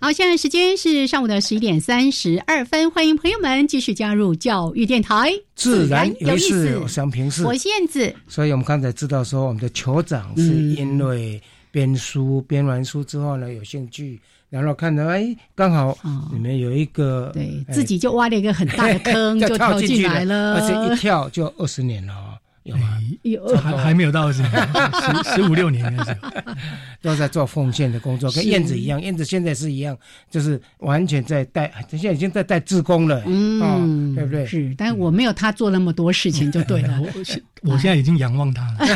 [0.00, 5.32] 好，现在时间是上午的十一点三十二分，欢迎朋友们继续加入教育电台。
[5.54, 8.12] 自然有意思，我想平视，我是燕子。
[8.26, 11.40] 所以我们刚才知道说，我们的酋长是因为。
[11.72, 15.98] 编书编完书之后呢，有兴趣，然后看到哎，刚好
[16.32, 22.38] 里面有一个，对自己就挖了一个很大的坑，就跳进来了，而且一跳就二十年了。
[22.64, 22.96] 有吗？
[23.22, 26.16] 有还还没有到十 十十五六年开始，
[27.00, 29.02] 都在做奉献的工作，跟燕子一样。
[29.02, 29.98] 燕子现在是一样，
[30.30, 34.46] 就是完全在带，现在已经在带志工了，嗯，对不对？
[34.46, 37.00] 是，但是我没有他做那么多事情，就对了。
[37.00, 37.08] 我
[37.62, 38.86] 我现在已经仰望他了。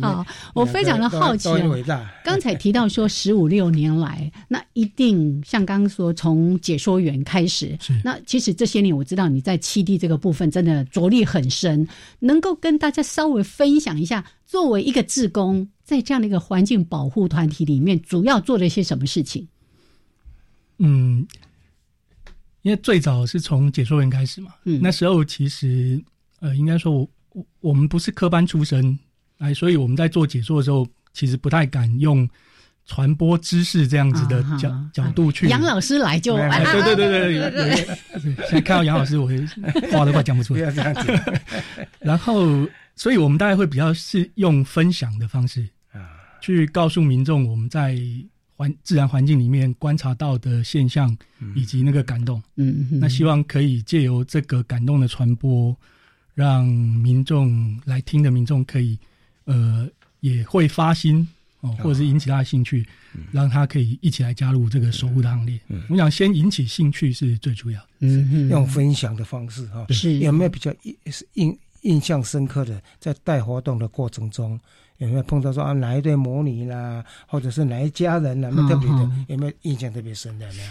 [0.00, 1.48] 好， 我非常的好奇
[1.90, 2.12] 啊。
[2.24, 11.86] 刚才提到说十五六年来， 那一定像刚刚说从解说员开始，那其实这些年我知道你在七地这个部分真的着力很深。
[12.20, 19.46] 能够跟大家稍微分享一下，作为一个志工，在这样的一个环境保护团体里面，主要做了一些什么事情？
[20.78, 21.26] 嗯，
[22.62, 26.02] 因为最早是从解说员开始嘛，嗯，那时候其实
[26.44, 28.98] 呃，应该说我我我们不是科班出身，
[29.38, 32.28] 哎，所以我们在做解说的时候，其实不太敢用。
[32.86, 37.76] 传播知识这样子的角角度去，杨老师来就对对对对，有有
[38.44, 39.26] 现在看到杨老师，我
[39.90, 41.18] 话都快讲不出来这样子。
[42.00, 45.98] 然后，所以我们大概会比较是用分享的方式啊，
[46.42, 47.98] 去告诉民众我们在
[48.54, 51.16] 环自然环境里面观察到的现象
[51.54, 52.42] 以及那个感动。
[52.56, 55.74] 嗯，那希望可以借由这个感动的传播，
[56.34, 58.98] 让民众来听的民众可以
[59.44, 59.88] 呃
[60.20, 61.26] 也会发心。
[61.60, 62.86] 哦，或者是引起他的兴趣，
[63.32, 65.58] 让他可以一起来加入这个守护的行列。
[65.88, 69.86] 我想先引起兴趣是最主要的，嗯，用分享的方式哈。
[69.88, 70.94] 是有没有比较印
[71.32, 74.60] 印印象深刻的，在带活动的过程中，
[74.98, 80.46] 有没有碰到说啊哪一对母女啦，或者是哪一家人，哪么特别的，有没有印象特别深的？
[80.52, 80.70] 没有？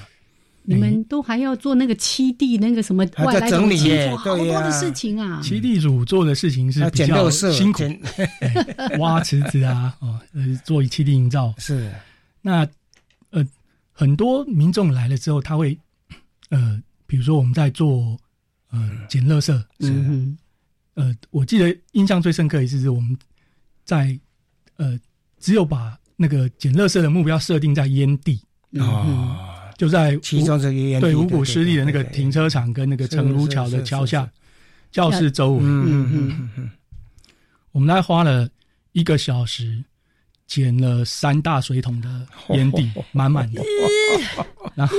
[0.66, 3.78] 你们都还要做那个七地那个什么外来整理。
[4.16, 5.42] 好多的事情啊。
[5.42, 7.84] 七地主做的事情是比较辛苦，
[9.00, 11.54] 挖池子啊， 哦，呃，做七地营造。
[11.58, 11.92] 是。
[12.42, 12.68] 那
[13.32, 13.46] 呃，
[13.92, 15.78] 很多民众来了之后，他会
[16.50, 18.18] 呃，比如说我们在做
[18.72, 20.38] 呃捡垃圾，嗯
[20.96, 23.18] 呃，我记得印象最深刻一次是我们
[23.84, 24.18] 在
[24.78, 25.00] 呃，
[25.40, 28.40] 只有把那个捡垃圾的目标设定在烟地
[28.80, 29.53] 啊。
[29.78, 34.30] 就在其中这个对五谷湿地的那个停车场跟那个成如桥的桥下
[34.92, 36.70] 教室周围，嗯嗯嗯，
[37.72, 38.48] 我们大概花了
[38.92, 39.84] 一个小时
[40.46, 43.62] 捡了三大水桶的烟蒂，满满的。
[44.76, 44.98] 然后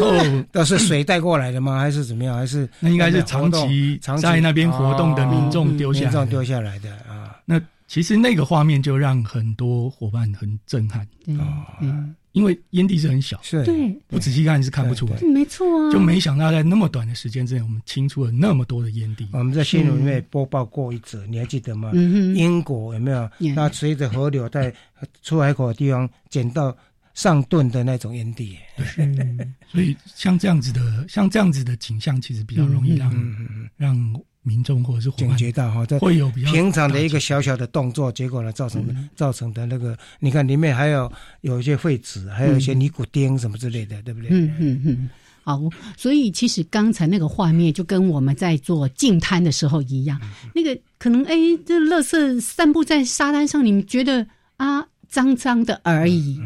[0.52, 1.78] 那是水带过来的吗？
[1.78, 2.36] 还是怎么样？
[2.36, 7.36] 还是那应该是长期在那边活动的民众丢下民众丢下来的啊？
[7.44, 11.06] 那其实那个画面就让很多伙伴很震撼
[11.38, 11.66] 啊。
[12.34, 13.64] 因为烟蒂是很小，是。
[13.64, 19.28] 对，不仔细看是看不出来，没错啊，就没想到在那么短的时间之内，我们清出了那么多的烟蒂。
[19.32, 21.92] 我们在新闻里面播报过一则，你还记得吗？
[22.34, 23.30] 英国有没有？
[23.54, 24.74] 那随着河流在
[25.22, 26.76] 出海口的地方捡到
[27.14, 28.58] 上吨的那种烟蒂，
[29.70, 33.10] 所以像这样子的，像这样子的景象，其实比较容易让
[33.76, 34.20] 让。
[34.44, 44.28] 民众或者是警觉到哈，会有平常的一个小小的动作，结果呢造成的造成的那个，你看里面还有有一些废纸，还有一些尼古丁什么之类的，对不对？
[44.30, 45.10] 嗯嗯嗯。
[45.42, 45.60] 好，
[45.96, 50.20] 所以其实刚才那个画面就跟我们在做净滩的时候一样，
[50.54, 51.34] 那个可能哎，
[51.66, 54.26] 这垃圾散布在沙滩上，你们觉得
[54.56, 56.38] 啊脏脏的而已，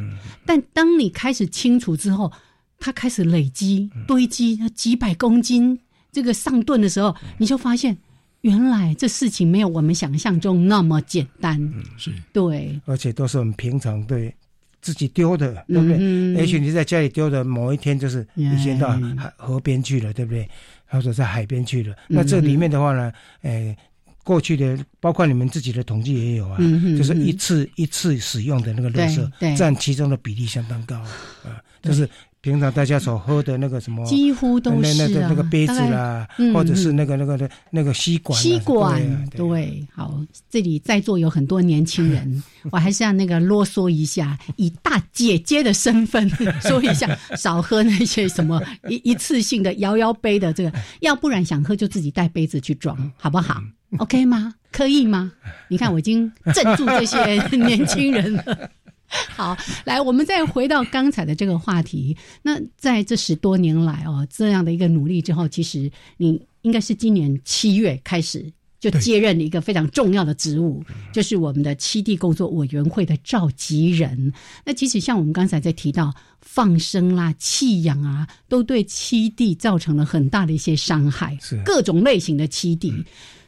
[0.46, 2.32] 但当你开始清除之后，
[2.78, 5.80] 它开始累积堆积几百公斤。
[6.10, 7.96] 这个上顿的时候，你就发现，
[8.40, 11.60] 原来这事情没有我们想象中那么简单。
[11.96, 14.34] 是，对，而且都是我们平常对
[14.80, 15.98] 自己丢的，对不对？
[16.34, 20.48] 也许你在家里丢的，某一天就是已经到海河边去了，对不对？
[20.86, 21.94] 或者在海边去了。
[22.08, 23.76] 那这里面的话呢，诶，
[24.24, 26.58] 过去的包括你们自己的统计也有啊，
[26.96, 30.96] 就是一次一次使用的那个垃圾，占其中的比例相当高
[31.44, 32.08] 啊，就是。
[32.40, 38.40] 平常大家所喝的那个什么，几乎都是那个那个杯子啦，或者是那个那个的那个吸管。
[38.40, 46.28] 吸管对，好，这里在座有很多年轻人， 我还是要那个啰嗦一下，以大姐姐的身份
[46.60, 53.60] 说一下， 少喝那些什么一一次性的摇摇杯的这个， 要不然想喝就自己带杯子去装，好不好
[53.98, 54.54] ？OK 吗？
[54.70, 55.32] 可以吗？
[55.68, 58.70] 你看我已经镇住这些年轻人了。
[59.34, 62.14] 好，来，我们再回到刚才的这个话题。
[62.42, 68.44] 那在这十多年来哦，这样的一个努力之后，其实你应该是今年七月开始
[68.78, 74.30] 就接任了一个非常重要的职务，就是我们的七地工作委员会的召集人。
[74.62, 82.92] 那其实像我们刚才在提到放生啦、弃养啊，都对七地造成了很大的一些伤害，是各种类型的七地。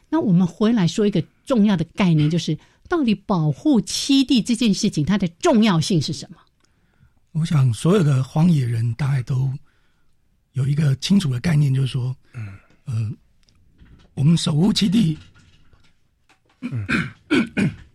[0.09, 2.57] 那我们回来说一个重要的概念，就是。
[2.91, 6.35] 到底保护栖地这件事情，它的重要性是什么？
[7.31, 9.49] 我想所有的荒野人大概都
[10.51, 13.09] 有一个清楚的概念，就是说，嗯，呃，
[14.13, 15.17] 我们守护栖地，
[16.59, 16.85] 嗯，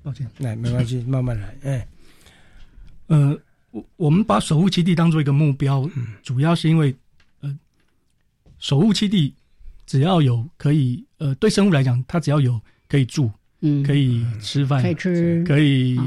[0.03, 1.89] 抱歉，来，没关系，慢慢来，哎，
[3.09, 3.39] 呃，
[3.73, 5.87] 我我们把守护栖地当做一个目标，
[6.23, 6.97] 主要是因为，
[7.41, 7.59] 呃，
[8.59, 9.35] 守护栖地
[9.85, 13.31] 只要有可以，呃，对生物来讲，它只要有可以住。
[13.61, 15.99] 嗯，可以吃饭，可以吃，可以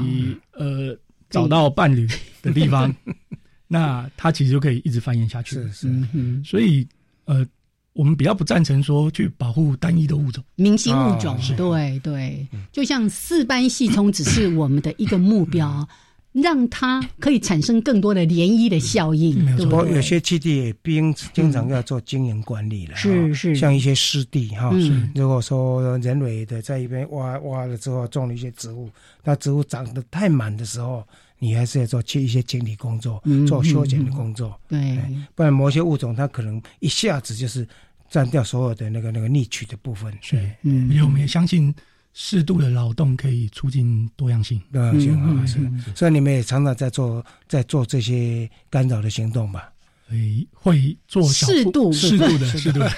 [0.52, 0.96] 呃
[1.28, 2.08] 找到伴侣
[2.42, 2.94] 的地方，
[3.66, 5.56] 那它其实就可以一直繁衍下去。
[5.56, 6.04] 是是，
[6.44, 6.86] 所以
[7.24, 7.46] 呃，
[7.92, 11.38] 我们比较不赞成说去保护单一的物种，明星物种。
[11.56, 15.86] 对对，就像四斑细葱只是我们的一个目标。
[16.32, 19.42] 让它可以产生更多的涟漪的效应。
[19.44, 22.94] 没错，有些基地也经经常要做经营管理了。
[22.94, 24.70] 是是，像一些湿地哈，
[25.14, 28.88] 如果说人为的在一边挖挖了之后种了一些植物，
[29.24, 31.04] 那植物长得太满的时候，
[31.38, 34.56] 你还是要做去一些清理工作，做修剪的工作。
[34.68, 34.98] 对，
[35.34, 37.66] 不然某些物种它可能一下子就是
[38.08, 40.16] 占掉所有的那个那个逆取的部分。
[40.20, 41.74] 是，嗯，因为我们也相信。
[42.12, 45.58] 适度的劳动可以促进多样性，多样性啊，是。
[45.94, 49.70] 所以你们也常常在做，在做这些干扰的行动吧？
[50.10, 52.90] 会会做适度、适度的、适度的，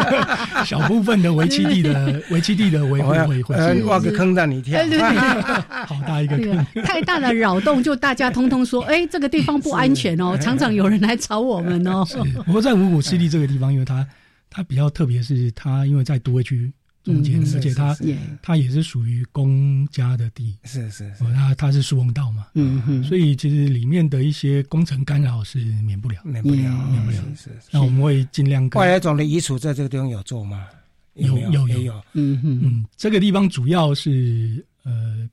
[0.66, 4.78] 小部分的围基地的 围基地的维护会会挖个坑让你跳，
[5.88, 12.06] 好大一个坑，太大的扰动就大家通通说，哎，这个地方不安全哦，常常有人来找我们哦。
[12.44, 14.06] 不过在五谷湿地这个地方，因为它
[14.50, 16.70] 它比较特别，是它因为在都会区。
[17.02, 26.56] 中间，嗯而且它是是是它也是属于公家的地，是是是，哦，它它是疏洪道嘛，嗯嗯，所以其实里面的一些工程干扰是免不了，免不了，
[26.90, 27.16] 免不了。
[27.34, 27.68] 是是。
[27.70, 30.66] 那我们会尽量跟外来种的移除在这个地方有做吗？
[31.14, 31.68] 没有有。
[31.68, 35.28] 有，嗯哼，嗯，这个地方主要是呃，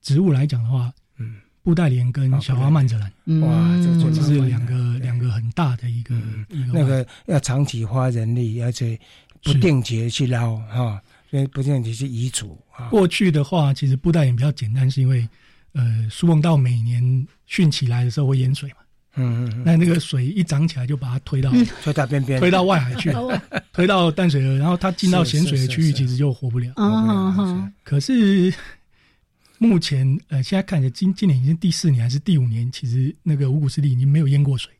[0.00, 3.40] 植物来讲的话，嗯，布袋莲跟小花曼泽兰，嗯。
[3.40, 6.14] 哇，这这是两个两个很大的一个
[6.48, 8.98] 一个那个要长期花人力，而且
[9.42, 12.88] 不定期地去捞哈，所以不定期去移除啊。
[12.88, 15.28] 过去的话，其实布袋莲比较简单，是因为
[15.72, 17.02] 呃，苏梦道每年
[17.48, 18.76] 汛起来的时候会淹水嘛，
[19.16, 23.12] 嗯嗯嗯，那那个水一涨起来就把它推到推到边边，推到外海去，
[23.72, 26.72] 推到淡水河，然后它进到咸水的区域，其实就活不了。
[26.76, 28.52] 啊哈，可是
[29.58, 34.72] 目前呃，现在看起来今今年已经第四年还是第五年，其实那个五谷湿地已经没有淹过水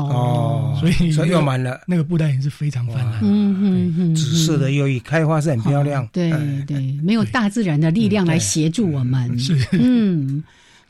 [0.00, 3.20] 哦，所以所以用满了，那个布袋也是非常泛滥。
[3.22, 6.06] 嗯嗯嗯，紫色的又一，开花是很漂亮。
[6.12, 6.30] 对
[6.66, 10.42] 对，没有大自然的力量来协助我们，是嗯。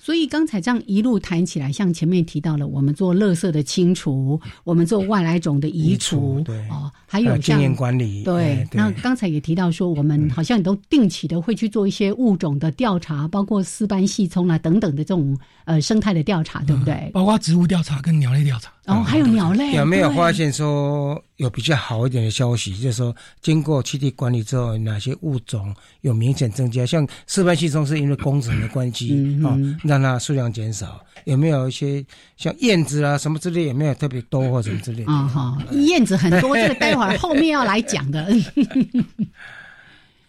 [0.07, 8.65] 所以刚才这样一路谈起来，像前面提到了，我们做垃圾的清除，我们做外来种的移除，对哦，还有像经验管理，对。
[8.73, 17.11] 那刚才也提到说，我们好像都定期的会去做一些物种的调查，包括丝斑细葱啊等等的这种呃生态的调查，对不对？
[17.13, 18.71] 包括植物调查跟鸟类调查。
[18.87, 22.75] 哦，还有鸟类，有没有发现说有比较好一点的消息？
[22.79, 26.85] 就是说，经过基地管理之后，哪些物种有明显增加？
[26.87, 31.05] 像丝斑细葱是因为工程的关系啊，让它数量减少。
[31.25, 32.05] 有没有一些
[32.37, 35.05] 像燕子啊什么之类，有没有特别多或者什么之类？
[35.05, 38.29] 啊哈，燕子很多，这个待会儿后面要来讲的。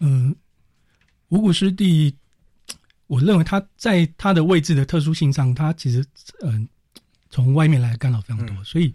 [0.00, 0.34] 嗯，
[1.30, 2.14] 五谷湿地，
[3.06, 6.04] 我认为它在它的位置的特殊性上，它其实
[6.42, 6.68] 嗯。
[7.30, 8.90] 从外面来干扰非常多，嗯、所以，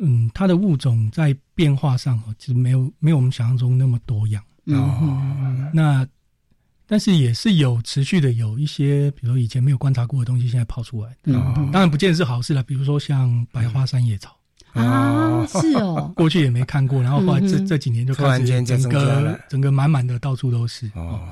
[0.00, 4.42] 嗯，它的物种在变化上哦，其实没有没有我们想象中那么多样。
[4.66, 6.06] 哦，那
[6.86, 11.16] 但是也是有持续的有一些，比如以前没有观察过的东西，现在跑出来。
[11.24, 12.62] 嗯，当然不见得是好事了。
[12.62, 14.36] 比如说像白花山野草
[14.72, 20.90] 啊，是哦， 过去也没看过，然后后来这这几年就开始整个整个满满的到处都是。
[20.94, 21.28] 哦，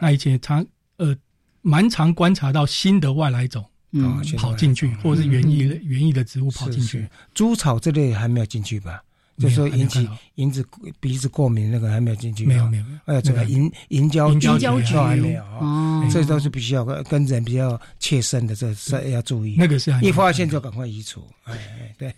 [0.00, 0.64] 那以前常
[0.98, 1.16] 呃
[1.62, 3.64] 蛮常观察到新的外来种。
[3.92, 9.02] 嗯，跑进去，或者是园艺园艺的植物跑进去，猪草这类还没有进去吧？
[9.38, 10.64] 就说引起引起
[11.00, 19.56] 鼻子过敏那个还没有进去，没有没有，还有这个银银胶银胶菊还没有啊，这都是必须要跟人比较切身的，这这要注意。
[19.58, 22.14] 那个是一发现就赶快移除，哎对。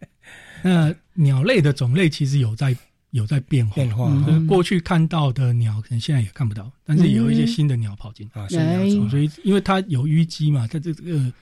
[0.62, 2.76] 那鸟类的种类其实有在。
[3.14, 4.10] 有在变化，变化。
[4.26, 11.32] 嗯、过去看到的鸟，可能现在也看不到，但是有一些新的鸟跑进啊，嗯、所以因为它有淤积嘛，它这这个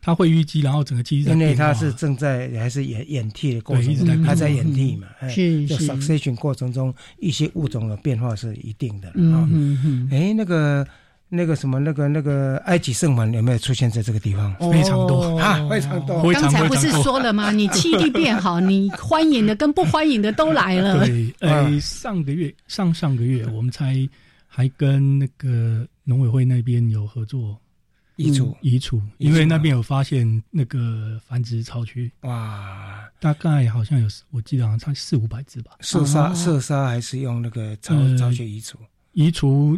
[0.00, 5.88] 它会淤积，然后整个基因因为它是正在还是演演替的过程，一直在它在演替嘛，是是。
[5.88, 9.48] succession 过程中一些物种的变化是一定的啊。
[9.50, 10.08] 嗯嗯。
[10.12, 10.86] 哎，那个。
[11.28, 14.54] 那个什么，那个那个埃及圣碗有没有出现在这个地方？
[14.70, 16.32] 非常多啊，非常多。
[16.32, 17.50] 刚才不是说了吗？
[17.52, 21.04] 你气力变好，你欢迎的跟不欢迎的都来了。
[21.04, 24.08] 对，呃， 上个月、上上个月，我们才
[24.46, 27.58] 还跟那个农委会那边有合作
[28.14, 32.10] 移除移除，因为那边有发现那个繁殖超区。
[32.20, 35.72] 哇，大概好像有，我记得好像差四五百只吧。
[35.80, 38.78] 射杀射杀还是用那个巢巢穴移除？
[39.12, 39.76] 移除。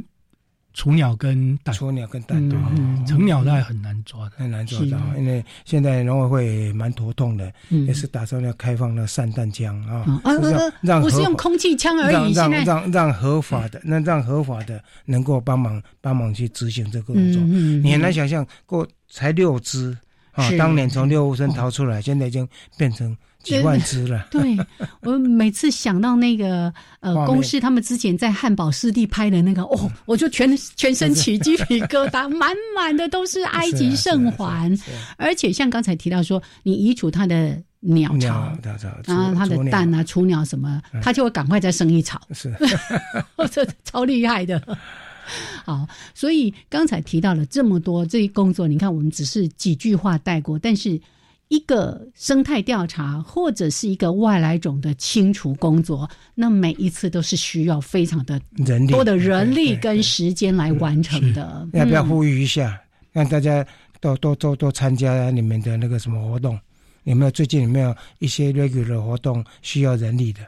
[0.79, 2.57] 雏鸟跟蛋，雏鸟跟蛋，对，
[3.05, 17.43] 成鸟大概很难抓的，很难抓到，因为现在农委会蛮头痛的，也是打算要开放那散弹枪啊，让让不是用空气枪而已，让让让让合法的，那让合法的能够帮忙帮忙去执行这个工作。
[17.43, 19.99] 你很难想象，过才六只
[20.31, 23.17] 啊，当年从六屋村逃出来，现在已经变成。
[23.49, 24.57] 几万只了， 对
[25.03, 34.77] 我每次想到那个呃，公司他们之前在汉堡湿地拍的那个哦，我就全 全身起鸡皮疙瘩，满满的都是埃及圣环，
[35.17, 38.35] 而且像刚才提到说，你移除它的鸟巢，
[39.07, 42.53] 啊，它的蛋啊，雏鸟什么，它就会赶快再生一巢，是，
[43.51, 44.61] 这超厉害的。
[45.65, 51.01] 好，所以刚才提到了这么多这一工作，你看我们只是几句话带过，但是。
[51.49, 58.39] 一个生态调查或者是一个外来种的清除工作，那每一次都是需要非常的
[58.87, 61.67] 多的人力跟时间来完成的。
[61.73, 62.79] 要不要呼吁一下，
[63.13, 63.67] 让大家
[63.99, 66.59] 多多多多参加你们的那个什么活动？
[67.05, 70.41] 有没有最近有没有一些 regular 活动需要人力的？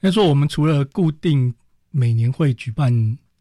[0.00, 1.54] 那说我们除了固定
[1.90, 2.92] 每年会举办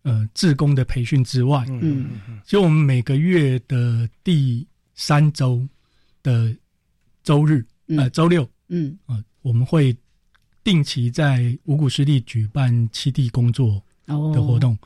[0.03, 2.07] 呃志工的培训之外，嗯，
[2.45, 5.67] 其实我们每个月的第三周
[6.23, 6.55] 的。
[7.23, 9.95] 周日，呃，周六，嗯，啊，我们会
[10.63, 14.77] 定期在五谷湿地举办七地工作的活动，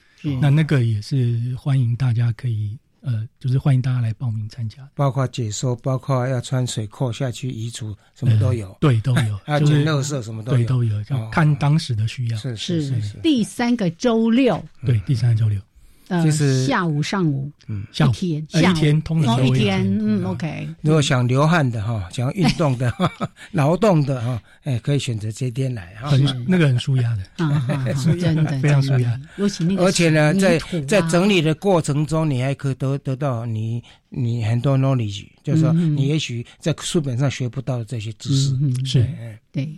[0.42, 2.78] 那那个也是欢迎大家可以。
[3.08, 8.76] 呃，就是欢迎大家来报名参加，包括解说，包括要穿水裤下去移除， 什么都有。
[8.82, 9.38] 对，都有。
[9.46, 10.58] 还有捡垃圾，什么都有。
[10.58, 11.04] 对，都有。
[11.32, 12.38] 看当时的需要。
[12.40, 13.20] 是是是。
[13.22, 14.60] 第三个周六。
[14.84, 15.62] 对，第三个周六。
[16.08, 16.30] 呃，
[16.66, 20.68] 下午、上午，嗯，一天，一天，通常一天，嗯，OK。
[20.82, 22.94] 如果想流汗的哈，想要运动的、
[23.52, 26.10] 劳动的哈，哎，可以选择这天来哈。
[26.10, 27.24] 很那个很舒压的，
[28.20, 29.20] 真的非常舒压。
[29.38, 33.84] 尤其那个，而且呢，在在整理的过程中，你还可以得得到你。
[34.18, 38.56] 你很多 knowledge，就是说，你也许在书本上学不到这些知识，
[38.86, 39.06] 是，
[39.52, 39.70] 对，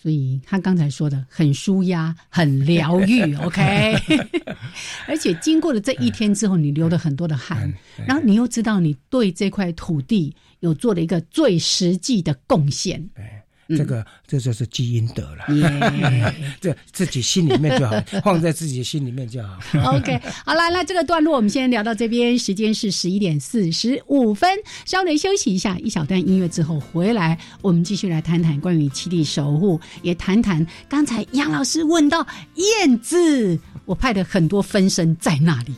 [0.00, 3.94] 所以他刚才说的很舒压、很疗愈，OK。
[5.08, 7.72] 而且经过了这一天之后，你流了很多的汗，
[8.06, 13.10] 然后你又知道你对这块土地有做了一个最实际的贡献。
[13.76, 15.44] 这个这就是基因得了，
[16.60, 19.58] 这自己心里面就好， 放在自己心里面就好。
[19.96, 24.50] OK，好了，那这个段落我们先聊到这边，时间是十一点四十五分，
[24.84, 35.74] 稍微休息一下，一小段音乐之后回来，我们继续来谈谈关于七地守护，也谈谈刚才杨老师问到燕子，我派的很多分身在那里。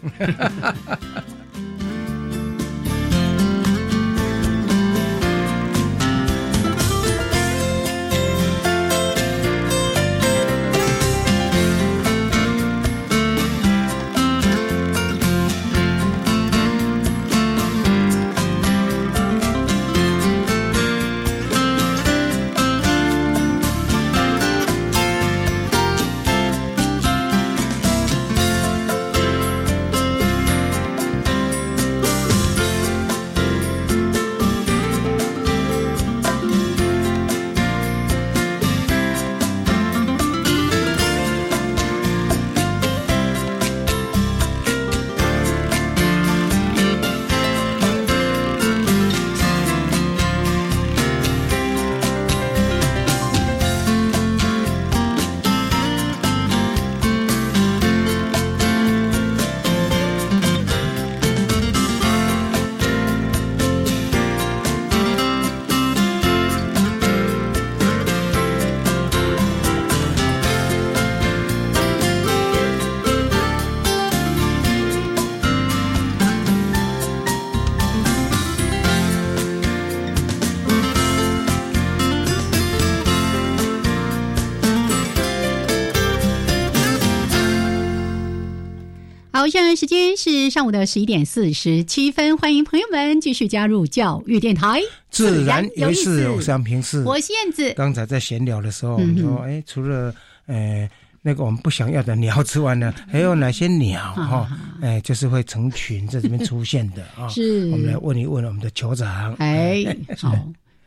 [90.33, 94.81] 是上午的十一点四十七分，欢迎朋友们继续加入教育电台。
[95.11, 97.03] 自然有意思，我想平视。
[97.03, 97.71] 我是燕子。
[97.75, 100.15] 刚才在闲聊的时候，我们说，哎，除了
[100.47, 100.89] 呃
[101.21, 104.49] 那个我们不想要的鸟之外呢，还有哪些鸟哈？
[104.81, 107.29] 哎，就是会成群在这边出现的 啊。
[107.29, 109.35] 是，我们来问一问我们的酋长。
[109.35, 109.85] 哎，
[110.17, 110.35] 好，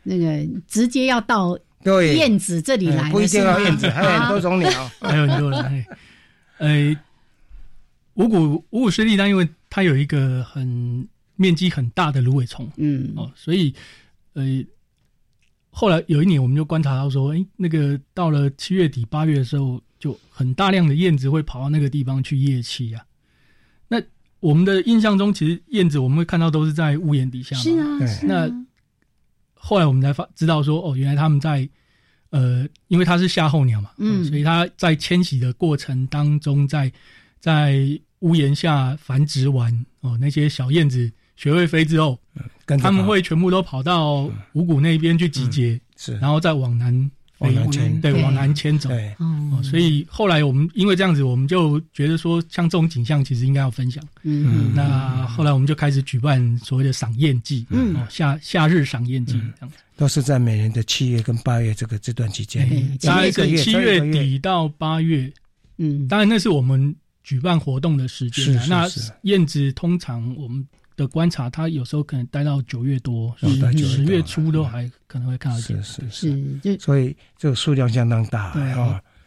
[0.02, 1.56] 那个直接要到
[2.16, 5.86] 燕子这里来，不一定要燕子，还有很多种鸟， 还有很多人。
[6.58, 6.96] 哎。
[8.16, 13.74] 五谷五谷湿地，丹因为它有一个很面积很大的芦苇丛，嗯哦，所以
[14.32, 14.44] 呃，
[15.70, 23.04] 后来有一年我们就观察到说，哎，那个到了七月底八月的时候，就很大量的燕子会跑到那个地方去夜栖啊。
[23.88, 24.02] 那
[24.40, 27.62] 我们的印象中，其实燕子我们会看到都是在屋檐底下嘛，
[28.06, 28.26] 是啊。
[28.26, 28.66] 那
[29.54, 31.68] 后来我们才发知道说，哦，原来他们在
[32.30, 36.90] 呃，因为它是夏候鸟嘛，嗯，所以它在迁徙的过程当中，在
[37.40, 42.18] 在屋檐下繁殖完哦，那些小燕子学会飞之后，
[42.80, 48.88] 他们会全部都跑到五谷那边去集结，是，然后再往南往南迁，对，往南迁走。
[49.18, 54.02] 哦，所以后来我们因为这样子，我们就觉得说，像这种景象其实应该要分享。
[54.22, 62.66] 嗯，那后来我们就开始举办所谓的赏燕季，嗯，夏夏日赏燕季这样子，都是在每年的七月跟八月这个这段期间，
[63.02, 64.00] 大概是七月。
[64.10, 65.30] 底到八月。
[65.76, 66.96] 嗯，当然那是我们。
[67.26, 68.86] 举办活动的时间，那
[69.22, 70.64] 燕子通常我们
[70.94, 73.34] 的观察，它有时候可能待到九月多，
[73.76, 75.58] 十月初都还可能会看到。
[75.58, 78.52] 是是是，所以这个数量相当大。
[78.52, 78.62] 对，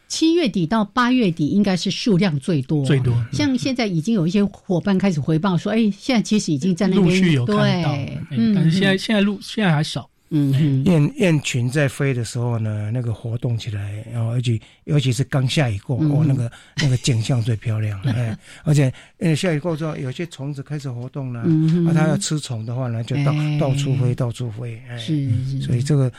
[0.08, 3.14] 七月底到八月底应该是数量最多，最多。
[3.34, 7.94] 像现在已经有一些伙伴开始回报说，哎，现在其实已经在那边陆续有看到，
[8.54, 10.08] 但是现在现在路现在还少。
[10.30, 18.00] 嗯，雁雁群在飞的时候呢，那个活动起来，然后而且尤其是刚下雨过，哦，那个那个景象最漂亮。
[18.06, 24.80] 哎，而且呃下雨过之后，有些虫子开始活动了，啊，它要吃虫的话呢，就到到处飞，到处飞。
[24.96, 25.60] 是是。
[25.62, 26.10] 所以这个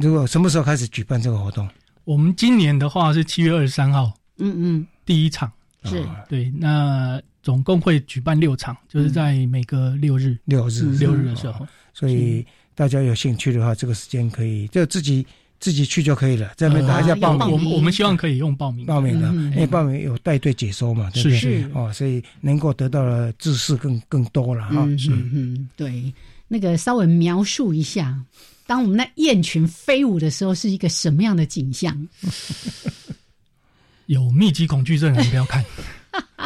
[0.00, 1.68] 如果什么时候开始举办这个活动？
[2.04, 5.50] 我们今年的话是七月二十三号，嗯嗯，第一场。
[5.84, 6.04] 是。
[6.28, 10.82] 对，那总共会举办六场，就是在每个六日六日。
[10.98, 12.44] 六日的时候，所以
[12.74, 15.26] 大家有兴趣的话，这个时间可以就自己
[15.60, 17.50] 自己去就可以了，在那边打一下报名。
[17.50, 21.64] 我们我们希望可以用报名报名的，因为报名有带队解说嘛，对不对？
[21.72, 24.72] 哦，所以能够得到的知识更更多了哈。
[24.78, 24.98] 嗯
[25.32, 26.12] 嗯，对，
[26.48, 28.18] 那个稍微描述一下。
[28.66, 32.08] 当我们那雁群飞舞的时候，是一个什么样的景象？
[34.06, 35.64] 有密集恐惧症的人不要看，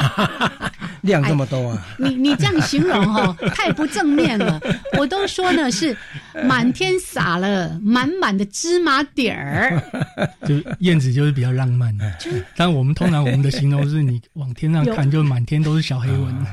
[1.03, 1.87] 量这么多啊！
[1.99, 4.61] 你你这样形容哈， 太不正面了。
[4.97, 5.97] 我都说呢，是
[6.47, 9.82] 满天撒了满满的芝麻点儿。
[10.47, 12.12] 就燕子就是比较浪漫的，
[12.57, 16.47] 但我们通常我们的形容是你往天上看，就满天都是小黑蚊。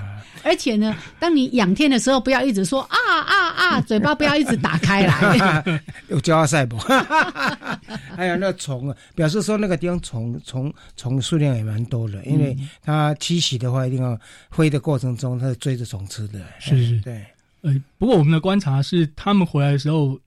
[0.44, 5.82] 而且呢，当你仰天的时候，不要一直说啊啊啊，嘴巴不要一直打开来。
[6.08, 6.78] 有骄傲赛不？
[8.16, 14.16] 还有那虫啊，表示说那个地方虫虫虫数量也蛮多的，因为它栖息的话，一定要
[14.52, 16.40] 飞的过程中，它是追着虫吃的。
[16.60, 17.26] 是是，对。
[17.66, 20.20] 呃，不过我们的观察是，他们回来的时候，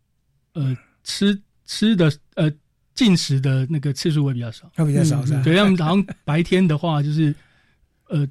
[0.55, 2.53] 呃，吃吃的呃
[2.95, 5.43] 进食的那个次数会比较少，会比较少是吧？
[5.43, 7.35] 对，他们好像白天的话，就是
[8.09, 8.29] 呃。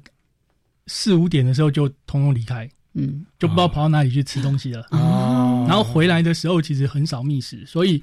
[0.90, 4.86] 四五点的时候就通通离开，嗯，就不知道跑到哪里去吃东西了。
[4.92, 7.98] 哦，然后回来的时候其实很少觅食，所以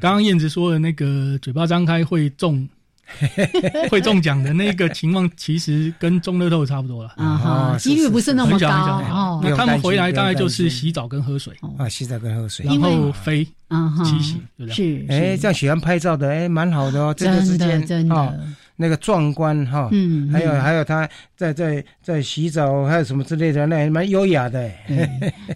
[0.00, 2.68] 刚刚燕子说的那个嘴巴张开会中
[3.90, 7.12] 会中奖的那个情况，其实跟中乐透差不多了。
[7.16, 9.40] 啊哈，几率不是那么高哦。
[9.42, 18.40] 那他们回来大概就是洗澡跟喝水啊，洗澡跟喝水，然后飞啊骑行，是哎，这样喜欢拍照的哎，蛮好的哦，这个时间真的。
[18.76, 24.70] 那个壮观哈，嗯，还有还有他在在在洗澡，还有什么之类的，那还蛮优雅的。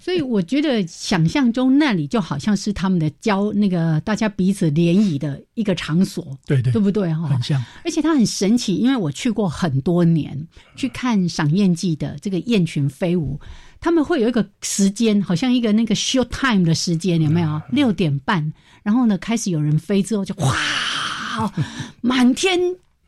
[0.01, 7.29] 所以我觉得想象中那里就好像是他们的交那个大家彼此联谊的一个场所，对对，对不对哈？
[7.29, 13.39] 很像，而且它很神奇，因为我去过很多年去看赏燕季的这个雁群飞舞，
[13.81, 17.61] 他们会有一个时间，好像一个那个 show time 的时间，有没有？
[17.71, 18.51] 六点半，
[18.83, 21.53] 然后呢开始有人飞之后就哇，
[22.01, 22.59] 满天。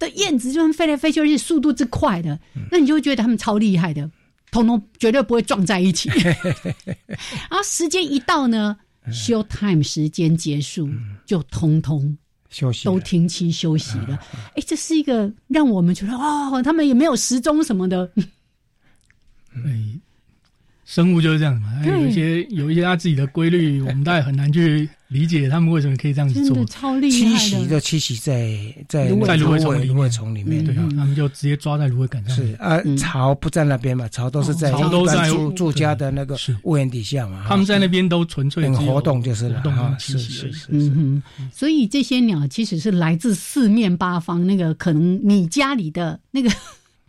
[0.02, 2.38] 的燕子就飞来飞去，而且速度之快的，
[2.70, 4.10] 那你就会觉得他们超厉害的，
[4.50, 6.10] 通通绝对不会撞在一起。
[7.48, 8.76] 然后时间一到呢
[9.08, 10.90] ，show time 时间结束，
[11.24, 12.16] 就通通
[12.50, 14.18] 休息，都停期休息了。
[14.56, 18.10] 哎，这是一个让我们觉得哦，他们也没有时钟什么的。
[19.54, 20.00] 哎。
[20.84, 26.64] 生物就是这样嘛，有一些有一些它自己的规律，我们大概很难去理解他们为什么可以这样子做。
[26.64, 32.34] 超厉害栖息就栖息在在在芦苇丛里面，丛里面，对啊，他们就直接抓在芦苇杆上。
[32.34, 37.44] 是啊，巢不在那边嘛，巢都是在巢都在住住家的那个屋檐底下嘛。
[37.46, 40.68] 他们在那边都纯粹活动就是了啊，是是是。
[40.70, 46.50] 嗯哼，所以这些鸟其实是来自四面八方，那个可能你家里的那个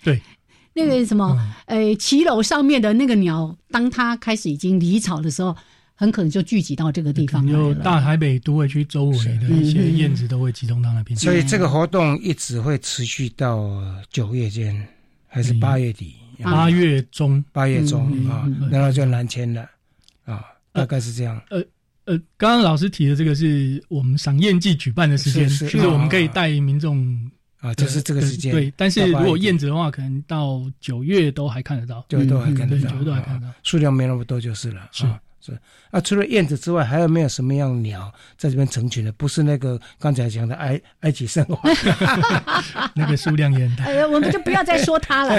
[0.03, 0.21] 对。
[0.75, 5.55] 那个什么，呃，骑楼上面的那个鸟，当它开始已经离巢的时候，
[6.03, 11.17] 很可能就聚集到这个地方有大台北都会区周围的一些燕子都会集中到那边。
[11.17, 14.85] 所以这个活动一直会持续到九月间，
[15.27, 16.15] 还是八月底？
[16.43, 19.65] 八月中，八月中啊，然后就南迁了
[20.25, 20.43] 啊，
[20.73, 21.41] 大概是这样。
[21.49, 21.63] 呃
[22.05, 27.31] 呃，刚刚老师提的这个是我们赏燕季举办的时间，就是我们可以带民众。
[27.59, 28.51] 啊，就是这个时间。
[28.51, 34.89] 对，但是如果燕子的话，可能到九月都还看得到，九月都还看得到，九月都还看得到，数量没那么多就是了。
[34.91, 35.05] 是
[35.45, 35.59] 是
[35.91, 39.11] 啊，除了燕子之外，还有没有什么样鸟在这边成群的？
[39.11, 41.59] 不是那个刚才讲的埃 埃及圣王，
[42.95, 43.83] 那个数量也很大。
[43.85, 45.35] 哎呀，我们就不要再说它了。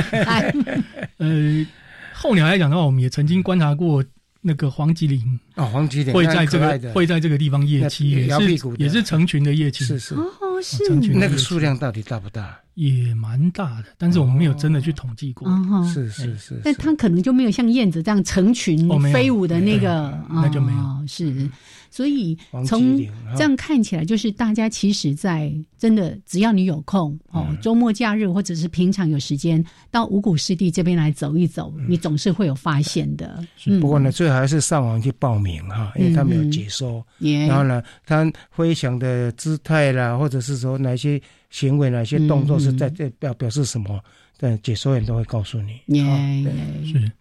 [1.19, 1.67] 呃，
[2.13, 4.05] 候鸟来讲的话，我们也曾经观察过
[4.43, 8.29] 那个黄吉林啊，黄吉林会在这个会在这个地方夜栖，也
[8.59, 10.27] 是也是成群的夜栖，是是哦。
[10.63, 10.83] 是
[11.15, 12.59] 那个数量到底大不大？
[12.75, 15.49] 也蛮大的，但是我们没有真的去统计过。
[15.93, 21.07] 是是是，但它可能就没有像燕子这样成群飞舞的那个，那就没有。
[21.07, 21.49] 是。
[21.91, 22.99] 所以从
[23.37, 33.39] 这样看起来，就是大家其实，在真的只要你有空哦，周末假日或者是平常有时间到五谷湿地这边来走一走，你总是会有发现的。
[33.81, 37.07] 不过呢，最好还是上网去报名哈，因为他没有解说。
[37.49, 41.21] 然后呢，他飞翔的姿态啦，或者是说哪些
[41.55, 44.03] 行为、哪些动作是在这表表示什么，
[44.39, 45.81] 但解说员都会告诉你。
[45.87, 47.13] 对，是。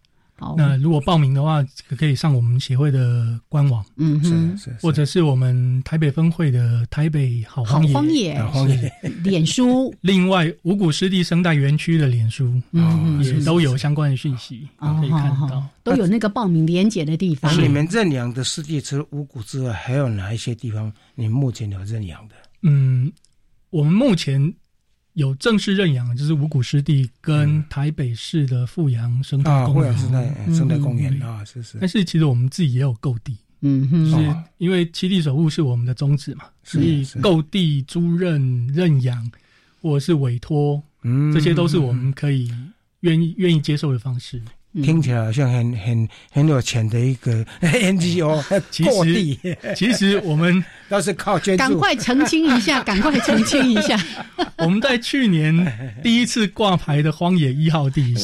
[0.58, 1.64] 那如果报名的话，
[1.96, 7.94] 可以上我们协会的官网，嗯哼，或者是我们台北分会的台北好荒野
[8.44, 8.92] 荒野
[9.24, 9.94] 脸书。
[10.02, 17.56] 另外，五谷湿地生态园区的脸书，嗯，也都有相关的讯息，可以看到，都有那个报名连结的地方。
[17.62, 22.36] 你们认养的湿地除了五谷之外，还有哪一些地方你目前有认养的？
[22.64, 23.10] 嗯，
[23.74, 24.54] 我们目前
[25.14, 31.80] 有正式认养，就是五谷湿地跟台北市的富阳生态公园，生态生态公园啊，是是。
[31.82, 39.32] 但是其实我们自己也有购地，嗯哼，是因为七地守护是我们的宗旨嘛，所以购地、租任、认养
[39.82, 42.54] 或者是委托，嗯，这些都是我们可以
[43.00, 44.40] 愿意愿意接受的方式。
[44.82, 48.42] 听起来好像很很很有钱的一个 NGO，
[48.90, 49.40] 过地。
[49.76, 51.60] 其实我们 都是靠捐助。
[51.60, 54.00] 赶快澄清一下，赶快澄清一下。
[54.58, 58.16] 我们在去年第一次挂牌的荒野一号地，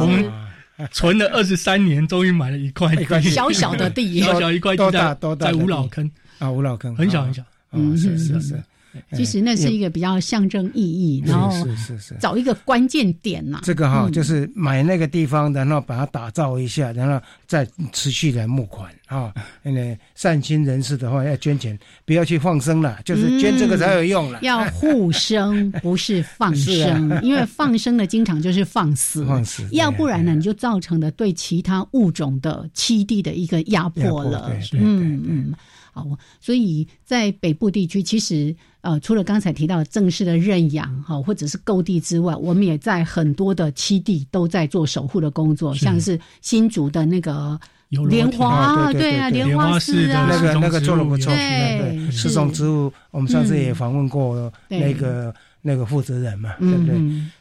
[0.00, 7.42] 我们存了二十三年，终于买了一块小小的地，小小一块地在在五老坑啊，五老坑很小很小。
[7.72, 8.62] 嗯，是是是。
[9.12, 13.60] 其实那是一个比较象征意义，然后是是是找一个关键点呐。
[13.62, 19.32] 这个哈，就是买那个地方，然后把它打造一下，然后再持续来募款啊。
[19.62, 24.40] 那善心人士的话要捐钱，不要去放生了，就是捐这个才有用了。
[24.42, 29.66] 要 护生，不是放生，因为放生的经常就是放死，放死。
[29.72, 34.50] 要不然呢，你就造成了对其他物种的栖地的一个压迫了。
[34.72, 35.54] 嗯嗯。
[35.90, 36.06] 好，
[36.40, 38.54] 所以在北部地区，其实
[38.88, 47.60] 呃，除了刚才提到正式的认养哈，或者是购地之外，我们也在很多的七地都在做守护的工作，像是新竹的那个
[48.08, 55.34] 莲花，对啊，莲花寺啊，那个那个做的不错，对，四种植物，我们上次也访问过那个。
[55.60, 56.94] 那个负责人嘛，对不对？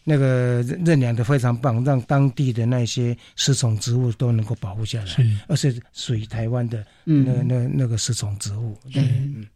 [0.03, 9.03] 那个认养的非常棒，让当地的那些食虫植物都能够保护下来，而且属于台湾的那那那个食虫植物，对，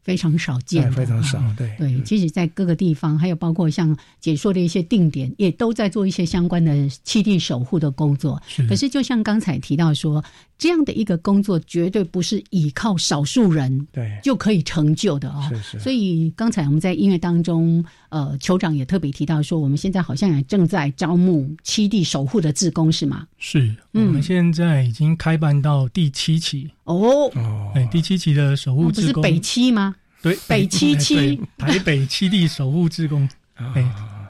[0.03, 1.41] 非常少见，非常少。
[1.57, 6.73] 对对，其实，在各个地方，还有包括像解说的一些定点，也都在做一些相关的
[7.05, 8.41] 栖地守护的工作。
[8.69, 10.23] 可是，就像刚才提到说，
[10.57, 15.49] 这样的一个工作，绝对不是依靠少数人对就可以成就的啊。
[15.49, 15.79] 是是。
[15.79, 18.37] 所以，刚才我们在音乐当中，呃。
[18.39, 23.27] 酋长也特别提到说，我们现在好像也正在招募七地守护的志工，是吗？
[23.39, 27.31] 是，我们现在已经开办到第七期哦。
[27.73, 29.95] 哎，第七期的守护志工不是北七吗？
[30.21, 33.83] 对，北七期，台北七地守护志工，哎，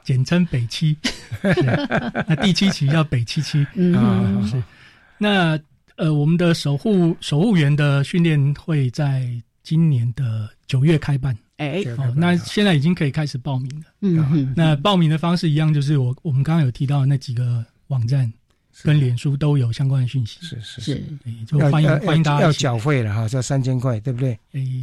[0.05, 0.95] 简称北七。
[2.27, 4.47] 那第七期叫北七七，嗯。
[4.47, 4.63] 是，
[5.17, 5.59] 那
[5.97, 9.29] 呃，我们的守护守护员的训练会在
[9.63, 11.37] 今年的九月开办。
[11.69, 13.85] 哎，哦，那现在已经可以开始报名了。
[14.01, 18.31] 嗯，那报名的方式一样，就是我我们刚刚有提到那几个网站
[18.81, 20.39] 跟脸书都有相关的讯息。
[20.41, 21.03] 是是是，
[21.45, 24.37] 就欢迎欢迎大家要缴费了哈，这三千块对不对？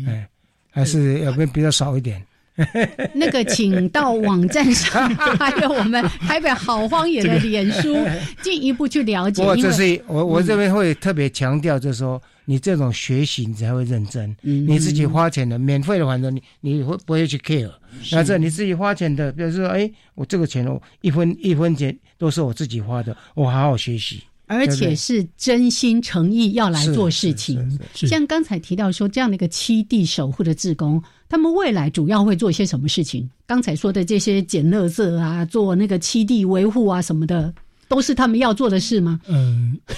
[0.07, 0.29] 哎，
[0.71, 2.25] 还是要不比较少一点。
[3.15, 7.97] 那个，请到网站上，还有我们台北好荒野的脸书，
[8.43, 9.43] 进一步去了解。
[9.43, 12.21] 我这是我我这边会特别强调，就是说。
[12.51, 14.35] 你这种学习，你才会认真。
[14.41, 17.71] 你自己花钱的，免费的，反正你你会不会去 care？
[18.11, 27.79] 那这你自己花钱的，比如说，哎，我这个钱我一分一分钱都是我自己花的，我好好学习，而且是真心诚意要来做事情。
[27.93, 33.29] 像刚才提到说，这样的一个七地守护的志工，他们未来主要会做一些什么事情？
[33.47, 37.53] 刚才说的这些捡垃圾啊，做那个七地维护啊什么的，
[37.89, 39.21] 都是他们要做的事吗？
[39.27, 39.79] 嗯。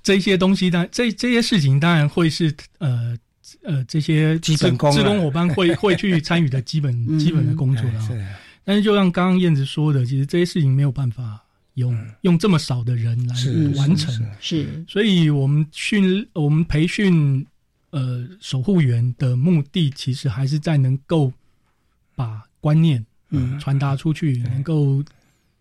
[0.00, 3.14] 这些东西，当这这些事情当然会是呃
[3.62, 8.08] 呃这些基本工，职工伙伴会 会去参与的基本基本的工作了。
[8.64, 11.38] 但是就像刚刚燕子说的，其实这些事情没有办法
[11.74, 13.34] 用用这么少的人来
[13.78, 14.26] 完成。
[14.40, 17.46] 是，所以我们训我们培训
[17.90, 21.32] 呃守护员的目的，其实还是在能够
[22.14, 23.58] 把观念嗯。
[23.58, 25.04] 传达出去，能够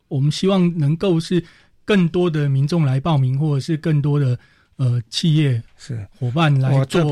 [0.08, 1.44] 我们希望能够是。
[1.88, 4.38] 更多的民众来报名，或者是更多的
[4.76, 6.06] 呃企业是。
[6.20, 7.10] 伙伴来做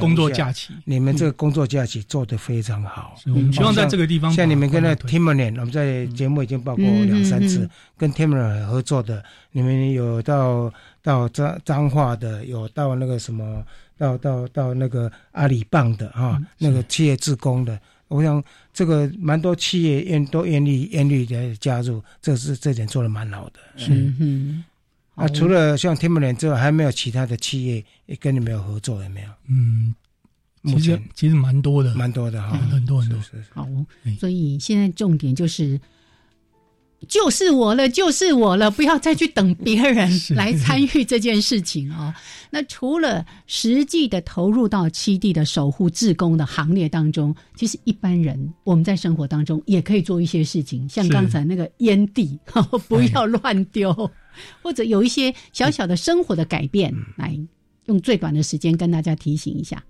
[0.00, 0.72] 工作假期。
[0.86, 10.72] 你们这个工作假期做得非常好，我们希望在这个地方像你们跟那 Timberland，我们在节目已经报过两三次，跟 Timberland 合作的，你们有到
[11.04, 13.62] 到彰彰化的，有到那个什么，
[13.98, 17.78] 到到到那个阿里棒的哈，那个企业职工的。
[18.08, 18.42] 我想
[18.72, 23.60] 这个蛮多企业愿都愿意愿意的加入，这是这点做的蛮好的。
[23.90, 24.64] 嗯嗯。
[25.14, 29.28] 啊，除了像天门人之外，还没有其他的企业也跟你们有合作有没有？
[29.48, 29.94] 嗯，
[30.64, 33.18] 其实其实蛮多的，蛮多的哈，很多很多。
[33.52, 33.68] 好，
[34.18, 35.78] 所以现在重点就是。
[37.04, 42.12] 就是我了，就是我了，不要再去等别人来参与这件事情哦。
[42.50, 52.38] 那除了实际的投入到七地的守护志工的行列当中，其实一般人我们在生活当中也可以做一些事情，像刚才那个烟蒂
[52.88, 54.10] 不要乱丢，
[54.62, 57.36] 或者有一些小小的生活的改变，来
[57.86, 59.82] 用最短的时间跟大家提醒一下。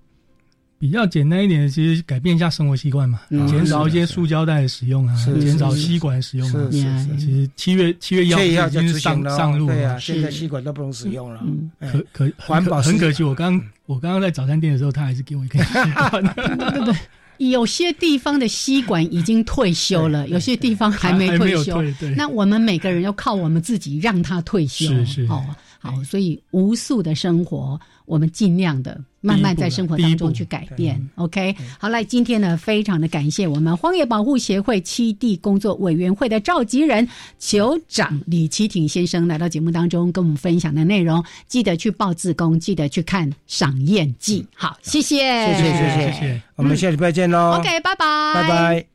[0.85, 3.19] 比较简单一点的，其实改变一下生活习惯嘛，
[3.49, 6.71] 减少一些塑胶袋的使用啊，减少吸管使用啊。
[6.71, 11.41] 是是其实七月七月一号已经上上路了，现在吸管都不能使用了。
[11.81, 16.23] 可可 环保很可惜，我刚我刚刚在早餐店的时候，他还是给我一根吸管。
[16.75, 16.95] 对对。
[17.39, 21.83] 有些地方的吸管已经退休了，有些地方还没 退休。
[22.15, 24.87] 那我们每个人要靠我们自己让他退休。
[24.87, 25.43] 是是哦，
[25.85, 30.99] 好，所以无数的生活，我们尽量的慢慢在生活当中去改变。
[31.17, 37.07] OK，好，来，今天呢，非常的感谢我们荒野保护协会七地工作委员会的召集人
[37.39, 41.23] 酋长李奇挺先生来到节目当中，跟我们分享的内容。
[41.47, 44.47] 记得去报自工，记得去看赏宴记。
[44.55, 47.59] 好，谢谢，谢谢，谢谢，我们下礼拜见喽。
[47.59, 48.94] OK，拜拜，拜拜。